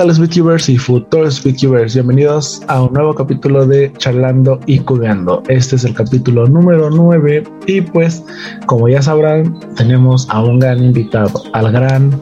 [0.00, 1.92] tal SpeedTubers y futuros SpeedTubers?
[1.92, 5.42] Bienvenidos a un nuevo capítulo de Charlando y Cubeando.
[5.48, 8.24] Este es el capítulo número 9 y pues
[8.64, 12.18] como ya sabrán tenemos a un gran invitado, al gran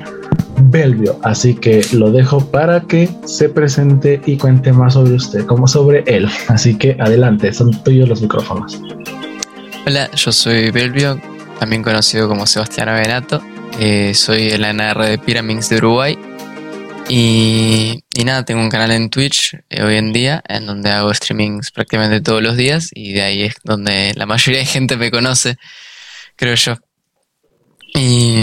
[0.62, 5.69] Belvio, así que lo dejo para que se presente y cuente más sobre usted, como
[5.69, 6.29] sobre él.
[6.49, 8.83] Así que adelante, son tuyos los micrófonos.
[9.87, 11.21] Hola, yo soy Belvio,
[11.60, 13.41] también conocido como Sebastián Avenato.
[13.79, 16.19] Eh, soy el NR de Pyramids de Uruguay
[17.09, 21.71] y, nada, tengo un canal en Twitch eh, hoy en día, en donde hago streamings
[21.71, 25.57] prácticamente todos los días y de ahí es donde la mayoría de gente me conoce,
[26.37, 26.77] creo yo.
[27.95, 28.43] Y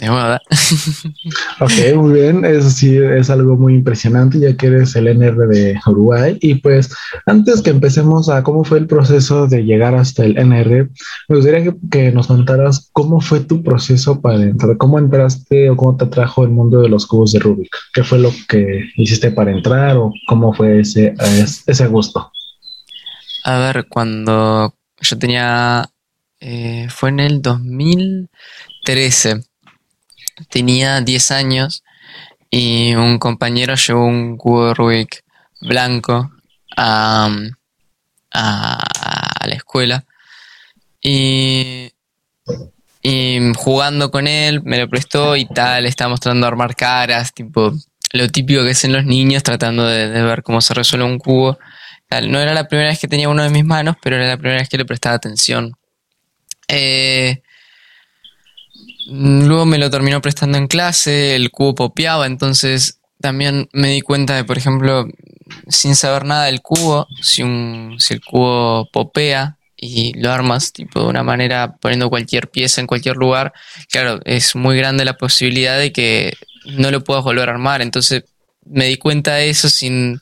[1.60, 2.44] ok, muy bien.
[2.44, 6.38] Eso sí es algo muy impresionante, ya que eres el NR de Uruguay.
[6.40, 6.94] Y pues,
[7.26, 10.88] antes que empecemos a cómo fue el proceso de llegar hasta el NR,
[11.28, 15.96] me gustaría que, nos contaras cómo fue tu proceso para entrar, cómo entraste o cómo
[15.96, 17.74] te atrajo el mundo de los cubos de Rubik.
[17.92, 21.14] ¿Qué fue lo que hiciste para entrar o cómo fue ese,
[21.66, 22.30] ese gusto?
[23.44, 25.88] A ver, cuando yo tenía,
[26.40, 29.47] eh, fue en el 2013
[30.50, 31.84] tenía 10 años
[32.50, 35.24] y un compañero llevó un cubo de Rubik
[35.60, 36.30] blanco
[36.76, 37.30] a,
[38.32, 40.04] la escuela
[41.02, 41.90] y,
[43.56, 47.72] jugando con él me lo prestó y tal, estábamos tratando de armar caras, tipo
[48.12, 51.58] lo típico que hacen los niños tratando de, ver cómo se resuelve un cubo.
[52.10, 54.60] No era la primera vez que tenía uno de mis manos, pero era la primera
[54.60, 55.76] vez que le prestaba atención.
[56.68, 57.42] Eh,
[59.10, 64.36] Luego me lo terminó prestando en clase, el cubo popeaba, entonces también me di cuenta
[64.36, 65.06] de, por ejemplo,
[65.66, 71.00] sin saber nada del cubo, si, un, si el cubo popea y lo armas tipo
[71.00, 73.54] de una manera poniendo cualquier pieza en cualquier lugar,
[73.90, 76.34] claro, es muy grande la posibilidad de que
[76.66, 77.80] no lo puedas volver a armar.
[77.80, 78.24] Entonces
[78.66, 80.20] me di cuenta de eso sin,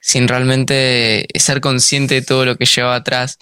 [0.00, 3.38] sin realmente ser consciente de todo lo que llevaba atrás.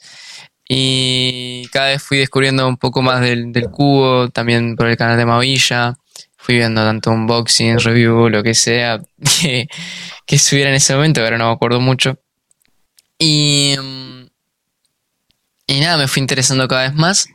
[0.68, 5.26] Y cada vez fui descubriendo un poco más del, cubo, también por el canal de
[5.26, 5.94] Mavilla.
[6.36, 9.00] Fui viendo tanto unboxing, review, lo que sea
[9.40, 9.68] que,
[10.26, 12.18] que estuviera en ese momento, ahora no me acuerdo mucho.
[13.18, 13.76] Y,
[15.66, 17.28] y nada, me fui interesando cada vez más.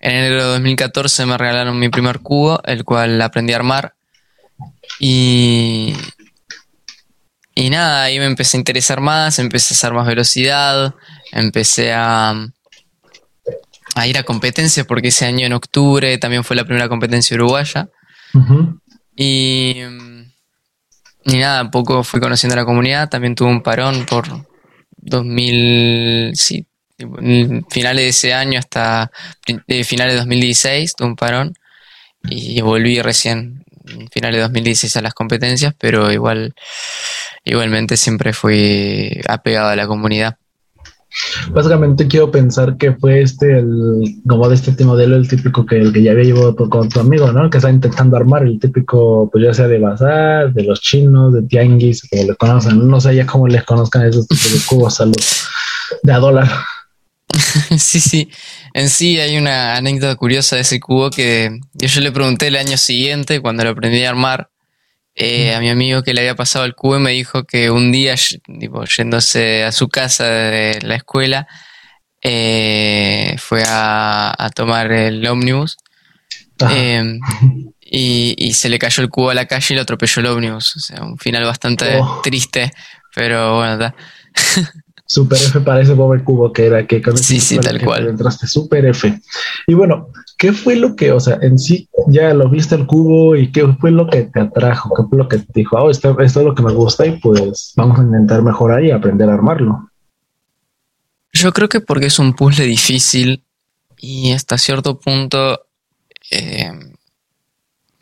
[0.00, 3.94] En enero de 2014 me regalaron mi primer cubo, el cual aprendí a armar.
[4.98, 5.94] Y,
[7.54, 10.94] y nada, ahí me empecé a interesar más, empecé a hacer más velocidad,
[11.32, 12.34] empecé a,
[13.94, 17.88] a ir a competencias porque ese año en octubre también fue la primera competencia uruguaya.
[19.14, 19.76] Y,
[21.24, 24.26] y nada, poco fui conociendo la comunidad, también tuve un parón por
[24.96, 26.66] 2000, sí,
[27.70, 29.10] finales de ese año hasta
[29.66, 31.54] eh, finales de 2016, tuve un parón
[32.24, 33.64] y volví recién
[34.12, 36.54] finales de 2016 a las competencias, pero igual
[37.44, 40.36] igualmente siempre fui apegado a la comunidad.
[41.50, 45.92] Básicamente quiero pensar que fue este, el, como de este modelo, el típico que, el
[45.92, 47.50] que ya había llevado con tu amigo, ¿no?
[47.50, 51.42] Que está intentando armar el típico, pues ya sea de bazar, de los chinos, de
[51.42, 52.88] tianguis, como le conocen.
[52.88, 55.48] No sé ya cómo les conozcan esos tipos de cubos a los
[56.02, 56.48] de a dólar.
[57.78, 58.30] sí, sí.
[58.74, 62.76] En sí hay una anécdota curiosa de ese cubo que yo le pregunté el año
[62.76, 64.50] siguiente, cuando lo aprendí a armar,
[65.14, 68.14] eh, a mi amigo que le había pasado el cubo me dijo que un día,
[68.58, 71.46] tipo, yéndose a su casa de la escuela,
[72.22, 75.76] eh, fue a, tomar el ómnibus
[76.70, 77.18] em,
[77.80, 80.76] y, se le cayó el cubo a la calle y lo atropelló el ómnibus.
[80.76, 82.20] O sea, un final bastante oh.
[82.22, 82.72] triste,
[83.14, 83.94] pero bueno, está.
[85.04, 88.08] Super F para ese pobre cubo que era que con sí, sí, tal cual.
[88.08, 89.20] entraste super F.
[89.66, 90.08] Y bueno,
[90.42, 93.64] ¿qué fue lo que, o sea, en sí ya lo viste el cubo y qué
[93.78, 94.92] fue lo que te atrajo?
[94.92, 95.76] ¿Qué fue lo que te dijo?
[95.76, 98.90] Oh, esto, esto es lo que me gusta y pues vamos a intentar mejorar y
[98.90, 99.88] aprender a armarlo.
[101.32, 103.44] Yo creo que porque es un puzzle difícil
[103.98, 105.60] y hasta cierto punto
[106.32, 106.72] eh,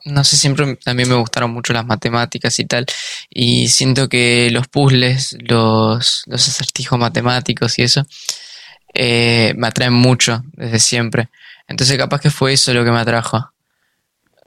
[0.07, 2.87] no sé, siempre también me gustaron mucho las matemáticas y tal,
[3.29, 8.07] y siento que los puzzles, los, los acertijos matemáticos y eso,
[8.95, 11.29] eh, me atraen mucho desde siempre.
[11.71, 13.53] Entonces capaz que fue eso lo que me atrajo.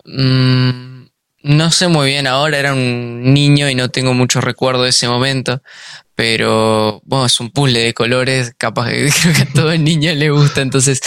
[0.06, 1.06] Mm,
[1.44, 5.08] no sé muy bien ahora, era un niño y no tengo mucho recuerdo de ese
[5.08, 5.64] momento,
[6.16, 10.14] pero bueno, es un puzzle de colores, capaz que creo que a todo el niño
[10.14, 11.02] le gusta, entonces...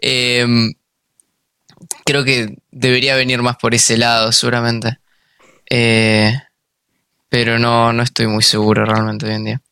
[0.00, 0.46] Eh,
[2.04, 4.98] creo que debería venir más por ese lado, seguramente.
[5.68, 6.32] Eh,
[7.28, 9.62] pero no, no estoy muy seguro realmente hoy en día.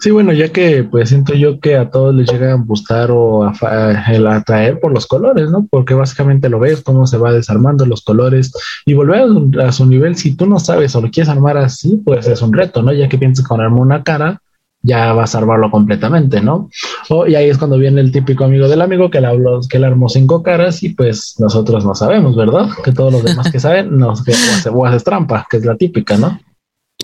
[0.00, 3.44] Sí, bueno, ya que pues siento yo que a todos les llega a gustar o
[3.44, 5.66] a, el atraer por los colores, ¿no?
[5.68, 8.52] Porque básicamente lo ves cómo se va desarmando los colores
[8.86, 9.24] y volver
[9.60, 12.52] a, su nivel, si tú no sabes o lo quieres armar así, pues es un
[12.52, 12.92] reto, ¿no?
[12.92, 14.40] Ya que piensas con armar una cara,
[14.82, 16.70] ya vas a armarlo completamente, ¿no?
[17.08, 19.78] O, y ahí es cuando viene el típico amigo del amigo que le habló, que
[19.78, 22.68] le armó cinco caras y pues nosotros no sabemos, ¿verdad?
[22.84, 24.32] Que todos los demás que saben, nos que
[24.72, 26.38] o trampa, que es la típica, ¿no?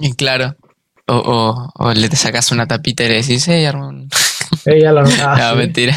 [0.01, 0.57] Y claro,
[1.07, 4.09] o, o, o, le te sacas una tapita y le decís, hey, Armón.
[4.65, 5.97] Ella la ah, No, mentira.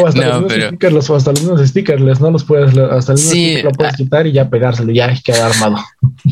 [0.00, 0.68] o hasta no, los pero...
[0.68, 4.32] stickers, los, hasta los stickers, no los puedes, hasta el sí, lo puedes quitar y
[4.32, 5.76] ya pegárselo, ya queda armado.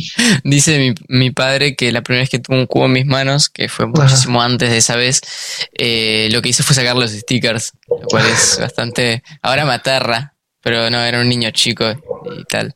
[0.45, 3.49] Dice mi, mi, padre que la primera vez que tuvo un cubo en mis manos,
[3.49, 5.21] que fue muchísimo antes de esa vez,
[5.77, 9.23] eh, lo que hice fue sacar los stickers, lo cual es bastante.
[9.43, 12.75] Ahora me aterra, pero no, era un niño chico y tal.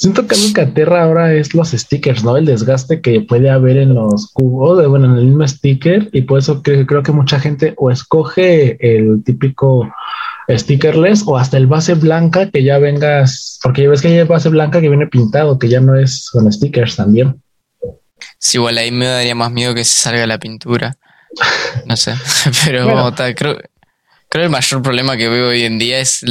[0.00, 2.38] Siento que lo que aterra ahora es los stickers, ¿no?
[2.38, 6.38] El desgaste que puede haber en los cubos, bueno, en el mismo sticker, y por
[6.38, 9.86] eso creo que mucha gente o escoge el típico
[10.48, 14.48] stickerless o hasta el base blanca que ya vengas, porque ya ves que hay base
[14.48, 17.42] blanca que viene pintado, que ya no es con stickers también.
[18.38, 20.96] Sí, igual ahí me daría más miedo que se salga la pintura.
[21.84, 22.14] No sé,
[22.64, 23.58] pero creo, creo
[24.30, 26.24] que el mayor problema que veo hoy en día es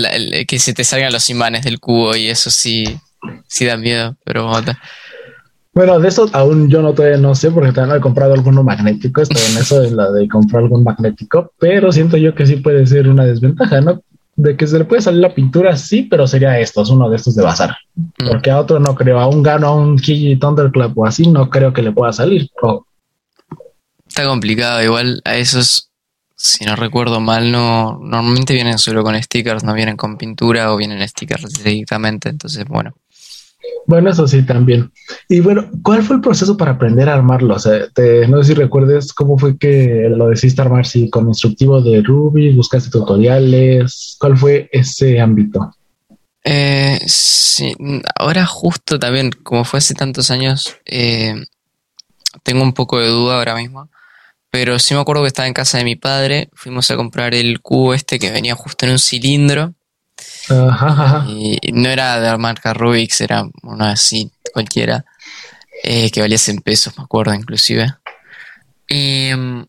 [0.47, 2.99] que se te salgan los imanes del cubo y eso sí
[3.47, 4.51] sí da miedo, pero
[5.73, 9.21] Bueno, de eso aún yo no todavía no sé porque también he comprado alguno magnético,
[9.21, 12.85] estoy en eso de la de comprar algún magnético, pero siento yo que sí puede
[12.85, 14.01] ser una desventaja, ¿no?
[14.35, 17.17] De que se le puede salir la pintura, sí, pero sería esto, es uno de
[17.17, 17.75] estos de bazar.
[17.95, 18.27] Mm.
[18.29, 21.49] Porque a otro no creo, a un gano, a un Kiji Thunderclap o así, no
[21.49, 22.49] creo que le pueda salir.
[24.07, 25.91] Está complicado, igual a esos,
[26.35, 30.77] si no recuerdo mal, no normalmente vienen solo con stickers, no vienen con pintura o
[30.77, 32.95] vienen stickers directamente, entonces bueno.
[33.85, 34.91] Bueno, eso sí, también.
[35.27, 37.55] Y bueno, ¿cuál fue el proceso para aprender a armarlo?
[37.55, 37.87] O sea,
[38.27, 42.53] no sé si recuerdes cómo fue que lo decidiste armar, si con instructivo de Ruby,
[42.55, 45.71] buscaste tutoriales, ¿cuál fue ese ámbito?
[46.43, 47.75] Eh, sí,
[48.15, 51.35] ahora justo también, como fue hace tantos años, eh,
[52.43, 53.89] tengo un poco de duda ahora mismo,
[54.49, 57.59] pero sí me acuerdo que estaba en casa de mi padre, fuimos a comprar el
[57.61, 59.73] cubo este que venía justo en un cilindro
[61.27, 65.05] y no era de la marca Rubix, era uno así, cualquiera,
[65.83, 67.87] eh, que valía 100 pesos, me acuerdo, inclusive.
[68.87, 69.65] Y mm,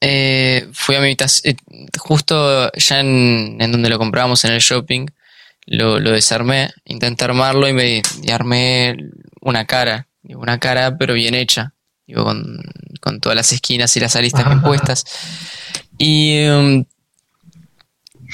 [0.00, 5.06] eh, fui a mi habitación, eh, justo ya en, donde lo comprábamos en el shopping,
[5.66, 8.02] lo, desarmé, intenté armarlo y me
[8.32, 8.96] armé
[9.40, 11.74] una cara, una cara pero bien hecha,
[12.06, 12.62] digo, con,
[13.00, 15.04] con todas las esquinas y las aristas bien puestas.
[15.98, 16.82] Y mm,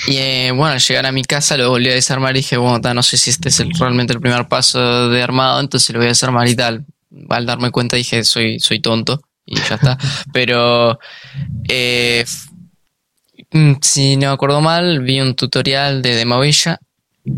[0.08, 2.94] y eh, bueno, al llegar a mi casa lo volví a desarmar y dije, bueno,
[2.94, 6.10] no sé si este es realmente el primer paso de armado, entonces lo voy a
[6.10, 6.84] desarmar y tal.
[7.28, 9.96] Al darme cuenta dije, soy, soy tonto y ya está.
[10.32, 10.98] Pero
[11.68, 12.24] eh,
[13.52, 16.80] mm, si no me acuerdo mal, vi un tutorial de Demavilla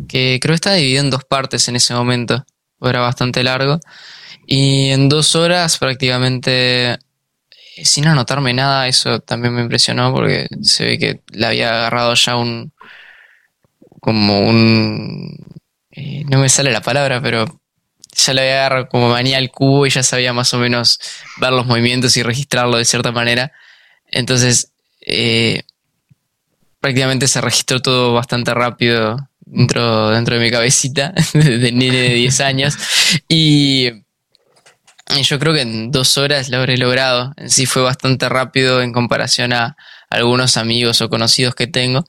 [0.08, 2.44] que creo que está dividido en dos partes en ese momento.
[2.80, 3.80] Era bastante largo.
[4.46, 6.98] Y en dos horas prácticamente
[7.84, 12.36] sin anotarme nada, eso también me impresionó porque se ve que le había agarrado ya
[12.36, 12.72] un.
[14.00, 15.36] como un.
[15.90, 17.44] Eh, no me sale la palabra, pero
[18.14, 20.98] ya le había agarrado como manía al cubo y ya sabía más o menos
[21.38, 23.52] ver los movimientos y registrarlo de cierta manera.
[24.10, 24.72] Entonces,
[25.02, 25.64] eh,
[26.80, 32.14] prácticamente se registró todo bastante rápido dentro, dentro de mi cabecita de, de nene de
[32.14, 32.76] 10 años.
[33.28, 34.05] Y
[35.22, 37.32] yo creo que en dos horas lo habré logrado.
[37.36, 39.76] En sí fue bastante rápido en comparación a
[40.10, 42.04] algunos amigos o conocidos que tengo.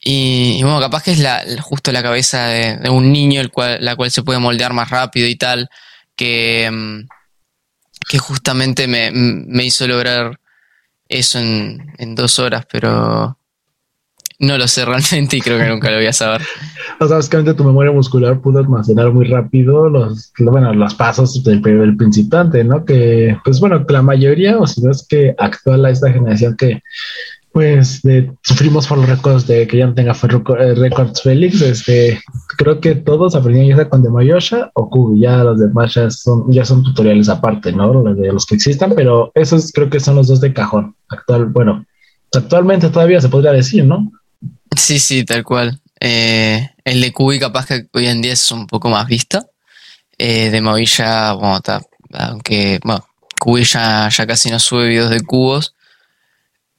[0.00, 3.96] Y, bueno, capaz que es la, justo la cabeza de, un niño el cual, la
[3.96, 5.70] cual se puede moldear más rápido y tal,
[6.14, 7.08] que, mm,
[8.08, 10.40] que justamente me, me hizo lograr
[11.08, 13.38] eso en, en dos horas, pero
[14.38, 16.42] no lo sé realmente y creo que nunca lo voy a saber.
[17.00, 21.62] o sea, básicamente tu memoria muscular pudo almacenar muy rápido los, bueno, los pasos del,
[21.62, 22.84] del principiante, ¿no?
[22.84, 26.82] Que, pues bueno, la mayoría, o si no es que actual a esta generación que,
[27.52, 28.02] pues,
[28.42, 32.20] sufrimos por los récords de que ya no tenga eh, récords Félix, este,
[32.58, 36.50] creo que todos aprendían ya sea con Demayosha o Kubi, ya los demás ya son,
[36.50, 38.02] ya son tutoriales aparte, ¿no?
[38.14, 40.96] De los que existan, pero esos creo que son los dos de cajón.
[41.08, 41.86] Actual, bueno,
[42.34, 44.10] actualmente todavía se podría decir, ¿no?
[44.76, 45.80] Sí, sí, tal cual.
[46.00, 49.44] Eh, el de Cubi capaz que hoy en día es un poco más visto.
[50.18, 51.60] Eh, de Movilla, bueno,
[52.12, 53.06] aunque, bueno,
[53.38, 55.74] Cubi ya, casi no sube videos de cubos.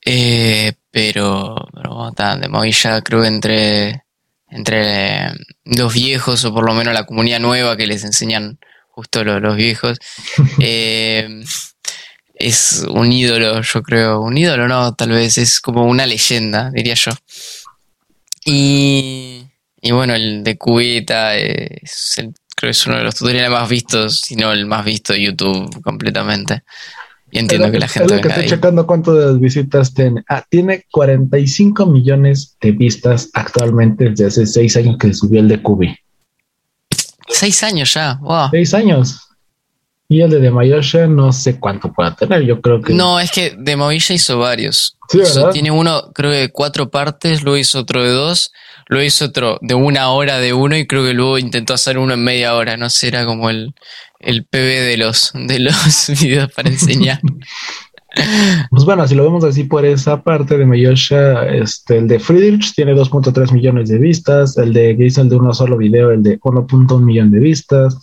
[0.06, 4.04] Eh, pero, pero de Movilla creo que entre,
[4.50, 5.32] entre
[5.66, 8.60] los viejos o por lo menos la comunidad nueva que les enseñan
[8.90, 9.98] justo los, viejos.
[10.62, 11.44] Eh,
[12.36, 14.22] es un ídolo, yo creo.
[14.22, 17.12] Un ídolo no, tal vez, es como una leyenda, diría yo.
[18.46, 19.44] Y,
[19.82, 22.16] y bueno, el de Cubita es
[22.56, 25.22] creo que es uno de los tutoriales más vistos, si no el más visto de
[25.22, 26.64] YouTube completamente.
[27.32, 28.06] Y entiendo que, la gente.
[28.06, 30.24] Es lo que estoy checando cuántas visitas tiene.
[30.30, 35.62] Ah, tiene 45 millones de vistas actualmente desde hace 6 años que subió el de
[35.62, 35.98] Cubi.
[37.28, 38.50] 6 años ya, wow.
[38.52, 39.20] 6 años.
[40.08, 42.94] Y el de Demayosha no sé cuánto pueda tener, yo creo que...
[42.94, 44.98] No, es que Demayosha hizo varios.
[45.10, 45.20] Sí,
[45.52, 48.52] tiene uno, creo que de cuatro partes, luego hizo otro de dos,
[48.88, 52.14] luego hizo otro de una hora de uno y creo que luego intentó hacer uno
[52.14, 53.74] en media hora, no sé, era como el,
[54.20, 57.20] el PB de los, de los videos para enseñar.
[58.70, 62.74] Pues bueno, si lo vemos así por esa parte de Mayosha, este, el de Friedrich
[62.74, 66.40] tiene 2.3 millones de vistas, el de que el de uno solo video, el de
[66.40, 67.98] 1.1 millón de vistas.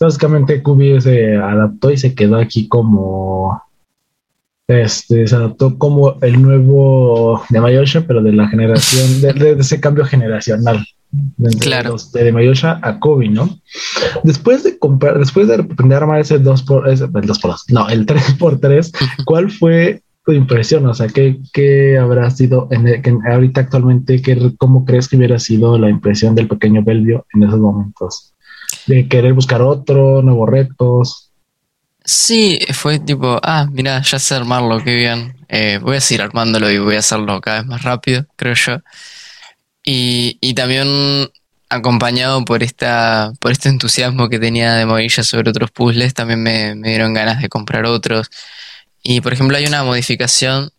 [0.00, 3.62] Básicamente Kubi se adaptó y se quedó aquí como
[4.66, 10.04] este, se adaptó como el nuevo de Mayosha, pero de la generación, de ese cambio
[10.04, 10.84] generacional
[11.60, 11.96] claro.
[12.12, 13.58] de Mayosha a Kobe, ¿no?
[14.22, 17.50] Después de comprar, después de aprender a armar ese 2 por, ese, el 2 por
[17.52, 18.92] 2, no, el 3 por 3,
[19.24, 20.86] ¿cuál fue tu impresión?
[20.86, 25.78] O sea, ¿qué, qué habrá sido en ahorita actualmente, qué, cómo crees que hubiera sido
[25.78, 28.32] la impresión del pequeño Belvio en esos momentos?
[28.86, 31.30] De querer buscar otro, nuevos retos.
[32.04, 35.34] Sí, fue tipo, ah, mira, ya sé armarlo, qué bien.
[35.48, 38.78] Eh, voy a seguir armándolo y voy a hacerlo cada vez más rápido, creo yo.
[39.84, 41.30] Y, y también
[41.70, 46.74] acompañado por esta por este entusiasmo que tenía de Movilla sobre otros puzzles, también me,
[46.74, 48.28] dieron ganas de comprar otros.
[49.02, 50.70] Y por ejemplo hay una modificación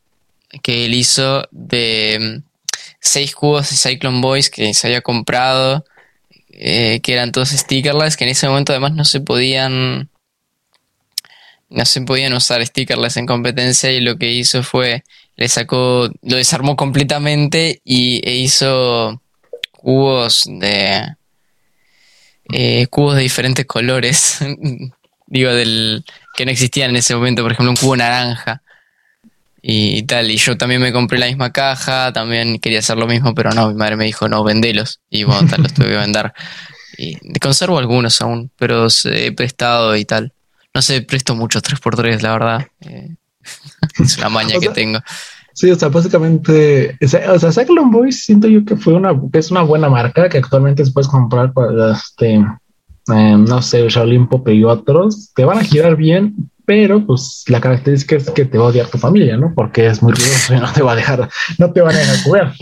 [0.61, 2.43] que él hizo de mm,
[2.99, 5.85] seis cubos de Cyclone Boys que se había comprado,
[6.51, 10.09] eh, que eran todos stickerless, que en ese momento además no se podían
[11.71, 15.03] no se podían usar stickerless en competencia y lo que hizo fue
[15.37, 19.21] le sacó, lo desarmó completamente y e hizo
[19.71, 21.15] cubos de
[22.53, 24.39] eh, cubos de diferentes colores,
[25.27, 26.03] digo del
[26.35, 28.61] que no existían en ese momento, por ejemplo un cubo naranja
[29.63, 33.33] y, tal, y yo también me compré la misma caja, también quería hacer lo mismo,
[33.33, 36.33] pero no, mi madre me dijo no, vendelos y bueno, tal, los tuve que vender.
[36.97, 40.33] Y conservo algunos aún, pero he prestado y tal.
[40.73, 42.67] No sé, presto muchos 3x3, la verdad.
[42.81, 43.15] Eh,
[43.99, 44.99] es una maña que tengo.
[45.53, 49.51] Sí, o sea, básicamente, o sea, Cyclone Boys siento yo que fue una, que es
[49.51, 51.51] una buena marca que actualmente se puedes comprar,
[51.93, 57.43] este, eh, no sé, Shaolin Pop y otros, te van a girar bien, pero pues
[57.47, 59.51] la característica es que te va a odiar tu familia, ¿no?
[59.53, 62.23] Porque es muy ruidoso y no te va a dejar, no te van a dejar
[62.23, 62.53] jugar.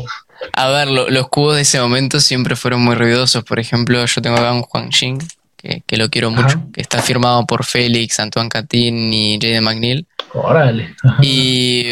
[0.53, 3.43] A ver, los cubos de ese momento siempre fueron muy ruidosos.
[3.43, 5.19] Por ejemplo, yo tengo acá un Juan Xing,
[5.59, 10.07] que, lo quiero mucho, que está firmado por Félix, Antoine Catín y Jaden McNeil.
[10.33, 10.95] Órale.
[11.21, 11.85] Y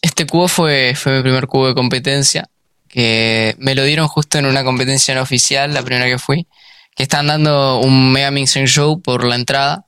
[0.00, 2.48] este cubo fue, fue mi primer cubo de competencia,
[2.88, 6.46] que me lo dieron justo en una competencia no oficial, la primera que fui,
[6.96, 9.84] que estaban dando un Mega Mixing Show por la entrada.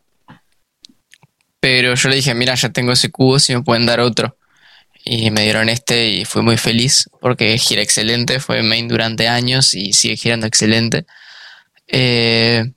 [1.60, 4.36] Pero yo le dije, mira, ya tengo ese cubo, si me pueden dar otro.
[5.04, 9.74] Y me dieron este y fui muy feliz porque gira excelente, fue main durante años
[9.74, 11.06] y sigue girando excelente.
[11.88, 12.70] Eh,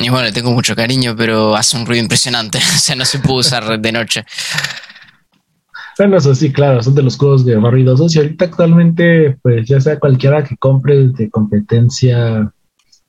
[0.00, 2.58] y bueno, le tengo mucho cariño, pero hace un ruido impresionante.
[2.76, 4.24] o sea, no se puede usar de noche.
[5.98, 8.14] Bueno, eso sí, claro, son de los juegos de ruidosos.
[8.14, 12.52] Y ahorita actualmente, pues ya sea cualquiera que compre de competencia,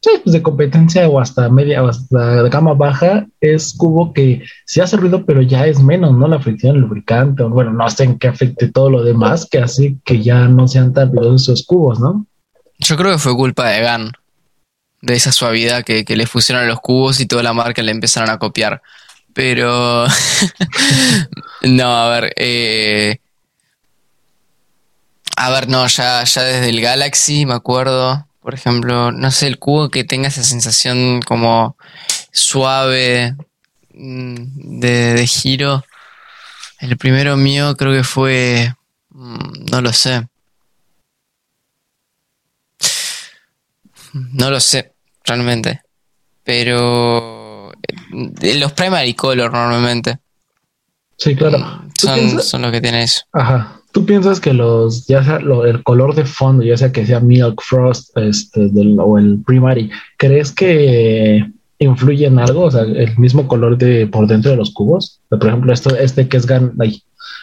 [0.01, 4.81] sí, pues de competencia o hasta media o hasta gama baja, es cubo que sí
[4.81, 6.27] hace ruido, pero ya es menos, ¿no?
[6.27, 10.23] La fricción, lubricante, bueno, no sé en qué afecte todo lo demás, que hace que
[10.23, 12.25] ya no sean tan ruidosos esos cubos, ¿no?
[12.79, 14.11] Yo creo que fue culpa de GAN
[15.01, 18.39] de esa suavidad que, le fusionaron los cubos y toda la marca le empezaron a
[18.39, 18.81] copiar.
[19.33, 20.05] Pero,
[21.61, 23.19] no, a ver, eh,
[25.37, 29.59] a ver, no, ya, ya desde el Galaxy me acuerdo, por ejemplo, no sé, el
[29.59, 31.77] cubo que tenga esa sensación como
[32.31, 33.35] suave
[33.93, 35.85] mm, de, de giro.
[36.79, 38.73] El primero mío creo que fue,
[39.09, 40.27] mm, no lo sé,
[44.13, 45.81] No lo sé, realmente.
[46.43, 50.19] Pero eh, los primary color normalmente.
[51.17, 51.59] Sí, claro.
[51.59, 53.23] Mm, son, son lo que tiene eso.
[53.33, 53.79] Ajá.
[53.91, 57.61] ¿Tú piensas que los, ya sea el color de fondo, ya sea que sea Milk
[57.61, 61.43] Frost este, o el Primary, ¿crees que
[61.79, 62.65] influye en algo?
[62.65, 65.21] O sea, el mismo color de por dentro de los cubos.
[65.29, 66.73] Por ejemplo, esto, este que es GAN,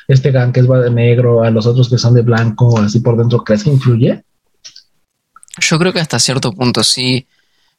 [0.07, 3.17] este GAN que es de negro, a los otros que son de blanco, así por
[3.17, 4.23] dentro, ¿crees que influye?
[5.59, 7.27] Yo creo que hasta cierto punto sí,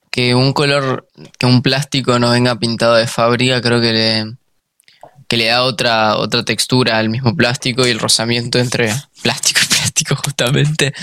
[0.09, 1.07] que un color,
[1.37, 4.37] que un plástico no venga pintado de fábrica, creo que le,
[5.27, 9.67] que le da otra, otra textura al mismo plástico y el rozamiento entre plástico y
[9.67, 10.93] plástico justamente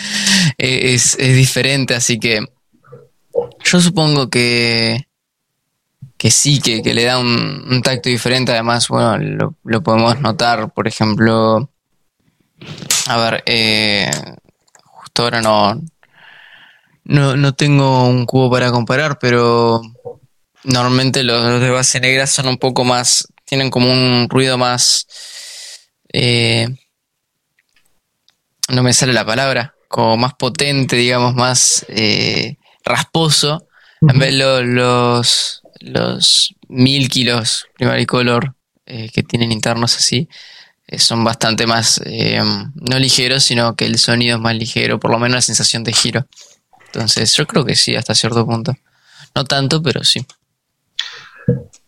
[0.59, 2.41] eh, es, es diferente, así que
[3.65, 5.07] yo supongo que,
[6.17, 10.73] que sí, que, que le da un, tacto diferente, además, bueno, lo, lo podemos notar,
[10.73, 11.69] por ejemplo,
[13.07, 14.11] a ver, eh,
[14.85, 15.81] justo ahora no,
[17.05, 19.83] no, no tengo un cubo para comparar, pero
[20.65, 25.07] normalmente los, de base negra son un poco más, tienen como un ruido más,
[26.13, 26.69] eh,
[28.69, 33.67] no me sale la palabra, como más potente, digamos, más eh, rasposo.
[34.01, 38.55] En vez de lo- los, los mil kilos Primaricolor
[38.87, 40.29] eh, que tienen internos así,
[40.87, 42.43] eh, son bastante más, eh,
[42.75, 45.93] no ligeros, sino que el sonido es más ligero, por lo menos la sensación de
[45.93, 46.27] giro.
[46.95, 48.75] Entonces, yo creo que sí, hasta cierto punto.
[49.35, 50.25] No tanto, pero sí.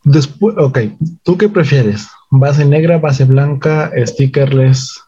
[0.03, 0.79] Después, ok,
[1.23, 2.09] ¿tú qué prefieres?
[2.31, 5.01] ¿Base negra, base blanca, stickerless?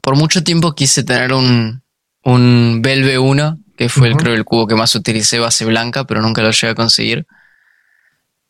[0.00, 1.82] Por mucho tiempo quise tener un,
[2.24, 6.22] un Belve 1, que fue el, creo el cubo que más utilicé, base blanca, pero
[6.22, 7.26] nunca lo llegué a conseguir.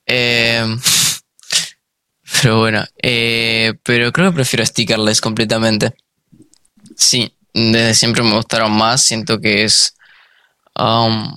[0.06, 0.64] Eh,
[2.42, 5.94] pero bueno, eh, pero creo que prefiero stickerless completamente.
[6.96, 7.32] Sí,
[7.72, 9.94] desde siempre me gustaron más, siento que es
[10.78, 11.34] um,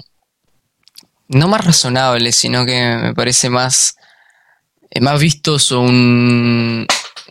[1.29, 3.95] no más razonable, sino que me parece más,
[4.89, 6.85] eh, más vistoso un,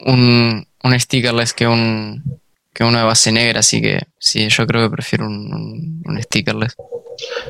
[0.07, 2.41] un, un stickerless que un,
[2.73, 6.75] que uno de base negra, así que sí, yo creo que prefiero un, un, stickerless.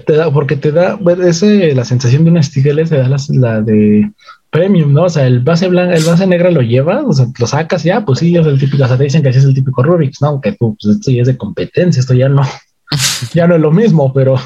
[0.06, 4.10] Te da, porque te da, ese, la sensación de un stickerless te da la de
[4.50, 5.04] premium, ¿no?
[5.04, 8.04] O sea, el base blanca, el base negra lo llevas, o sea, lo sacas ya,
[8.04, 10.20] pues sí, es el típico, o sea, te dicen que así es el típico Rubik's,
[10.20, 10.28] ¿no?
[10.28, 12.42] Aunque tú, pues esto ya es de competencia, esto ya no,
[13.34, 14.36] ya no es lo mismo, pero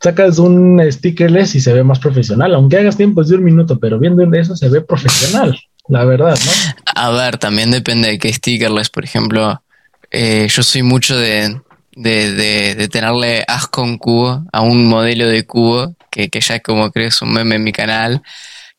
[0.00, 3.98] sacas un stickerless y se ve más profesional, aunque hagas tiempos de un minuto, pero
[3.98, 5.58] viendo eso se ve profesional,
[5.88, 6.52] la verdad, ¿no?
[6.94, 9.62] A ver, también depende de qué stickerless, por ejemplo.
[10.10, 11.60] eh, yo soy mucho de,
[11.94, 16.40] de, de, de tenerle asco a un cubo, a un modelo de cubo, que, que
[16.40, 18.22] ya como creo es un meme en mi canal,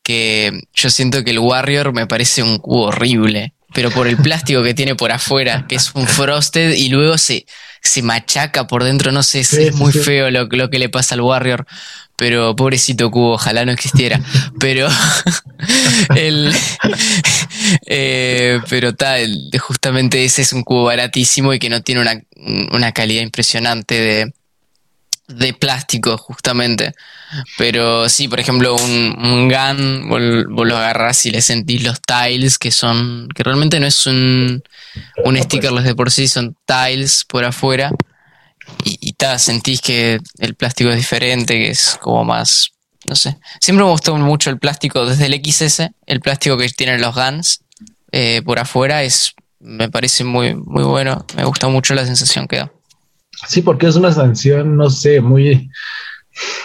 [0.04, 4.64] que yo siento que el Warrior me parece un cubo horrible, pero por el plástico
[4.64, 7.46] que tiene por afuera, que es un frosted y luego se,
[7.82, 10.00] se machaca por dentro, no sé, es, Sí, es muy sí.
[10.00, 11.66] feo lo, lo que le pasa al Warrior.
[12.16, 14.22] Pero pobrecito cubo, ojalá no existiera.
[14.60, 14.90] Pero
[16.16, 16.54] el
[17.88, 22.22] eh, pero tal, justamente ese es un cubo baratísimo y que no tiene una,
[22.72, 24.34] una calidad impresionante de,
[25.30, 26.94] de plástico, justamente.
[27.58, 32.02] Pero sí, por ejemplo, un, un gun, vos, vos lo agarrás y le sentís los
[32.02, 34.64] tiles, que son, que realmente no es un,
[35.24, 37.92] un stickerless de por sí, son tiles por afuera.
[38.84, 42.72] Y, y ta, sentís que el plástico es diferente, que es como más,
[43.08, 43.38] no sé.
[43.62, 47.62] Siempre me gustó mucho el plástico desde el XS, el plástico que tienen los guns
[48.12, 51.26] eh, por afuera es, me parece muy, muy bueno.
[51.36, 52.72] Me gusta mucho la sensación que da.
[53.48, 55.70] Sí, porque es una sanción, no sé, muy,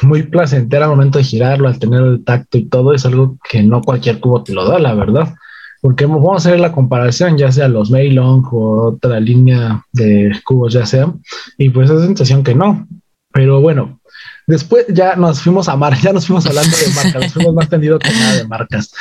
[0.03, 3.63] muy placentera al momento de girarlo, al tener el tacto y todo, es algo que
[3.63, 5.35] no cualquier cubo te lo da, la verdad.
[5.81, 10.73] Porque vamos a hacer la comparación, ya sea los Meilong o otra línea de cubos,
[10.73, 11.13] ya sea,
[11.59, 12.89] y pues esa sensación que no.
[13.33, 14.01] Pero bueno,
[14.47, 17.69] después ya nos fuimos a marcas, ya nos fuimos hablando de marcas, nos fuimos más
[17.69, 18.93] tendido que nada de marcas.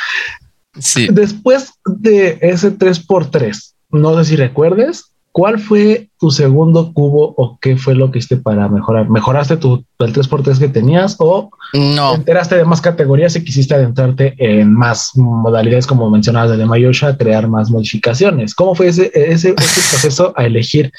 [0.78, 1.08] Sí.
[1.12, 7.76] Después de ese 3x3, no sé si recuerdes, ¿cuál fue tu segundo cubo o qué
[7.76, 9.10] fue lo que hiciste para mejorar?
[9.10, 13.74] ¿Mejoraste tu, el 3x3 que tenías o te No, enteraste de más categorías y quisiste
[13.74, 18.54] adentrarte en más modalidades como mencionabas de Mayosha, crear más modificaciones?
[18.54, 20.94] ¿Cómo fue ese, ese, ese proceso a elegir?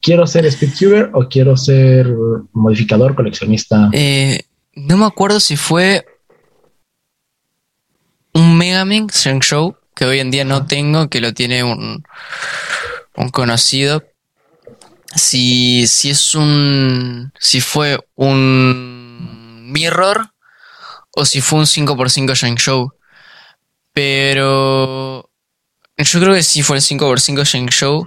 [0.00, 2.12] ¿Quiero ser speedcuber o quiero ser
[2.52, 3.90] modificador, coleccionista?
[3.92, 4.40] eh,
[4.74, 6.04] no me acuerdo si fue
[8.32, 12.02] un Megamin Show que hoy en día no tengo, que lo tiene un,
[13.16, 14.04] un conocido.
[15.14, 17.32] Si, si es un.
[17.38, 20.30] Si fue un Mirror
[21.12, 22.92] o si fue un 5x5 Shine Show.
[23.92, 25.30] Pero.
[25.96, 28.06] Yo creo que sí fue el 5x5 Shine Show.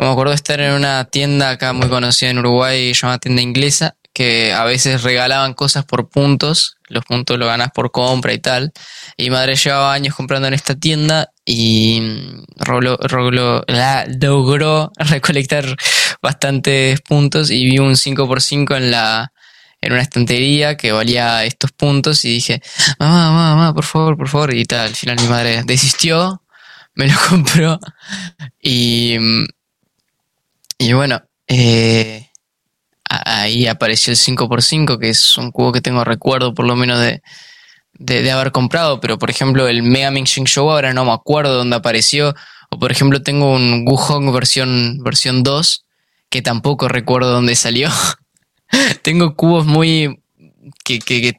[0.00, 3.96] Me acuerdo de estar en una tienda acá muy conocida en Uruguay, llamada tienda inglesa,
[4.12, 6.75] que a veces regalaban cosas por puntos.
[6.88, 8.72] Los puntos los ganas por compra y tal.
[9.16, 15.76] Y madre llevaba años comprando en esta tienda y mm, roló- roló- la- logró recolectar
[16.22, 19.32] bastantes puntos y vi un 5x5 en la
[19.82, 22.62] en una estantería que valía estos puntos y dije,
[22.98, 24.54] mamá, mamá, mamá, por favor, por favor.
[24.54, 26.42] Y tal, al final mi madre desistió,
[26.94, 27.78] me lo compró
[28.60, 29.44] y, mm,
[30.78, 32.25] y bueno, eh,
[33.08, 37.22] ahí apareció el 5x5, que es un cubo que tengo recuerdo por lo menos de,
[37.94, 41.76] de, haber comprado, pero por ejemplo el Mega Ming Show ahora no me acuerdo dónde
[41.76, 42.34] apareció,
[42.70, 45.84] o por ejemplo tengo un Wuhong versión, versión 2,
[46.30, 47.90] que tampoco recuerdo dónde salió.
[49.02, 50.20] tengo cubos muy...
[50.84, 51.36] Que, que, que,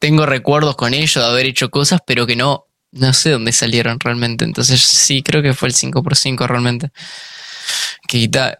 [0.00, 3.98] tengo recuerdos con ellos de haber hecho cosas, pero que no, no sé dónde salieron
[3.98, 4.44] realmente.
[4.44, 6.90] Entonces sí, creo que fue el 5x5 realmente.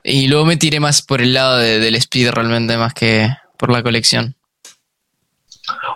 [0.02, 3.82] Y luego me tiré más por el lado del speed realmente, más que por la
[3.82, 4.34] colección.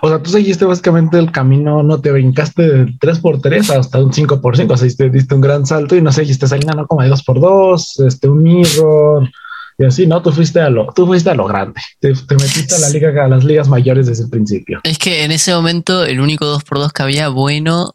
[0.00, 4.72] O sea, tú seguiste básicamente el camino, no te brincaste de 3x3 hasta un 5x5,
[4.72, 8.06] o sea, diste, diste un gran salto y no sé, dijiste no como de 2x2,
[8.06, 9.28] este, un mirror
[9.76, 10.22] y así, ¿no?
[10.22, 13.28] Tú fuiste a lo, tú fuiste a lo grande, te, metiste a la liga, a
[13.28, 14.80] las ligas mayores desde el principio.
[14.84, 17.94] Es que en ese momento el único 2x2 que había bueno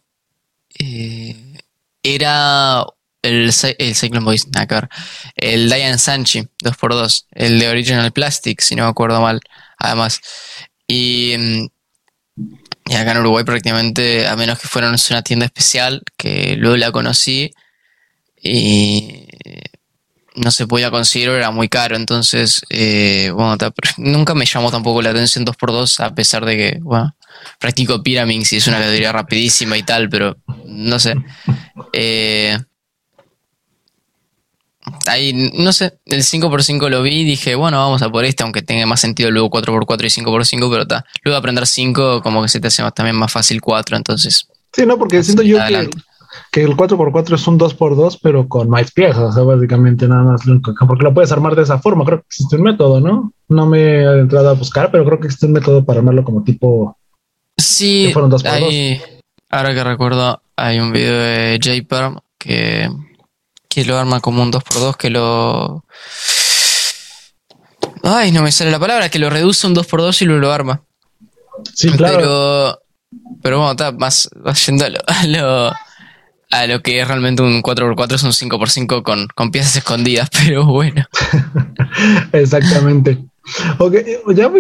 [0.78, 1.58] eh,
[2.04, 2.86] era
[3.23, 4.47] el, el Cyclone Boys,
[5.36, 9.39] el Diane Sanchi 2x2, el de Original Plastic, si no me acuerdo mal,
[9.79, 10.19] además.
[10.88, 11.67] Y, mm,
[12.89, 16.91] y, acá en Uruguay prácticamente, a menos que fuera una tienda especial, que luego la
[16.91, 17.51] conocí
[18.41, 19.27] y
[20.36, 21.95] no se podía conseguir, era muy caro.
[21.95, 23.57] Entonces, eh, bueno,
[23.97, 27.15] nunca me llamó tampoco la atención 2x2, a pesar de que, bueno,
[27.59, 31.15] practico Pyraminx y es una categoría rapidísima y tal, pero no sé.
[31.93, 32.57] Eh,
[35.07, 38.61] ahí, no sé, el 5x5 lo vi y dije, bueno, vamos a por este, aunque
[38.61, 41.05] tenga más sentido luego 4x4 y 5x5, pero está.
[41.23, 44.47] Luego aprender 5 como que se te hace más, también más fácil 4, entonces...
[44.71, 45.59] Sí, no, porque siento yo
[46.51, 50.41] que, el 4x4 es un 2x2, pero con más piezas, o sea, básicamente nada más,
[50.87, 53.33] porque lo puedes armar de esa forma, creo que existe un método, ¿no?
[53.49, 56.43] No me he entrado a buscar, pero creo que existe un método para armarlo como
[56.43, 56.97] tipo...
[57.57, 58.11] Sí,
[59.49, 62.89] ahora que recuerdo, hay un video de JPerm que
[63.73, 65.83] que lo arma como un 2x2, que lo...
[68.03, 70.83] Ay, no me sale la palabra, que lo reduce un 2x2 y lo, lo arma.
[71.73, 72.17] Sí, claro.
[72.17, 72.79] Pero,
[73.41, 74.29] pero bueno, está más,
[74.65, 74.89] yendo a
[75.25, 75.73] lo,
[76.51, 80.65] a lo, que es realmente un 4x4, es un 5x5 con, con piezas escondidas, pero
[80.65, 81.05] bueno.
[82.31, 83.17] Exactamente.
[83.79, 83.95] Ok,
[84.36, 84.51] ya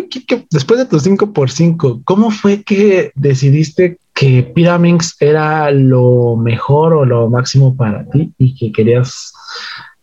[0.49, 7.29] después de tu 5x5, ¿cómo fue que decidiste que Pyraminx era lo mejor o lo
[7.29, 9.33] máximo para ti y que querías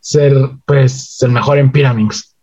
[0.00, 0.34] ser
[0.66, 2.34] pues el mejor en Pyraminx?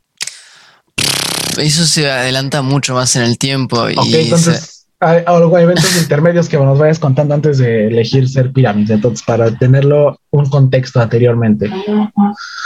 [1.58, 3.82] Eso se adelanta mucho más en el tiempo.
[3.82, 9.26] Ok, entonces hay, eventos intermedios que nos vayas contando antes de elegir ser Pyraminx, entonces
[9.26, 11.70] para tenerlo un contexto anteriormente.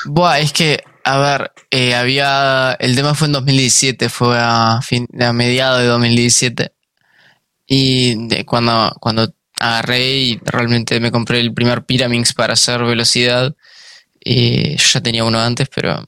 [0.05, 2.73] Buah, es que a ver, eh, había.
[2.73, 6.71] El tema fue en 2017, fue a, fin, a mediados de 2017.
[7.73, 13.55] Y de cuando, cuando agarré y realmente me compré el primer Pyraminx para hacer velocidad.
[14.19, 16.05] Y yo ya tenía uno antes, pero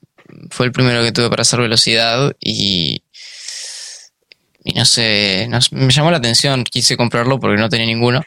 [0.50, 3.02] fue el primero que tuve para hacer velocidad y.
[4.62, 8.22] Y no sé, me llamó la atención, quise comprarlo porque no tenía ninguno.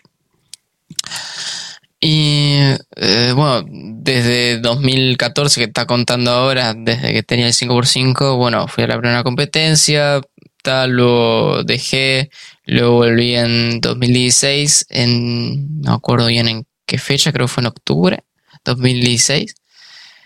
[2.00, 2.58] Y
[2.96, 8.84] eh, bueno, desde 2014 que está contando ahora, desde que tenía el 5x5, bueno, fui
[8.84, 10.22] a la primera competencia,
[10.64, 12.30] tal, lo dejé,
[12.68, 17.68] luego volví en 2016, en, no acuerdo bien en qué fecha, creo que fue en
[17.68, 18.24] octubre
[18.66, 19.56] 2016.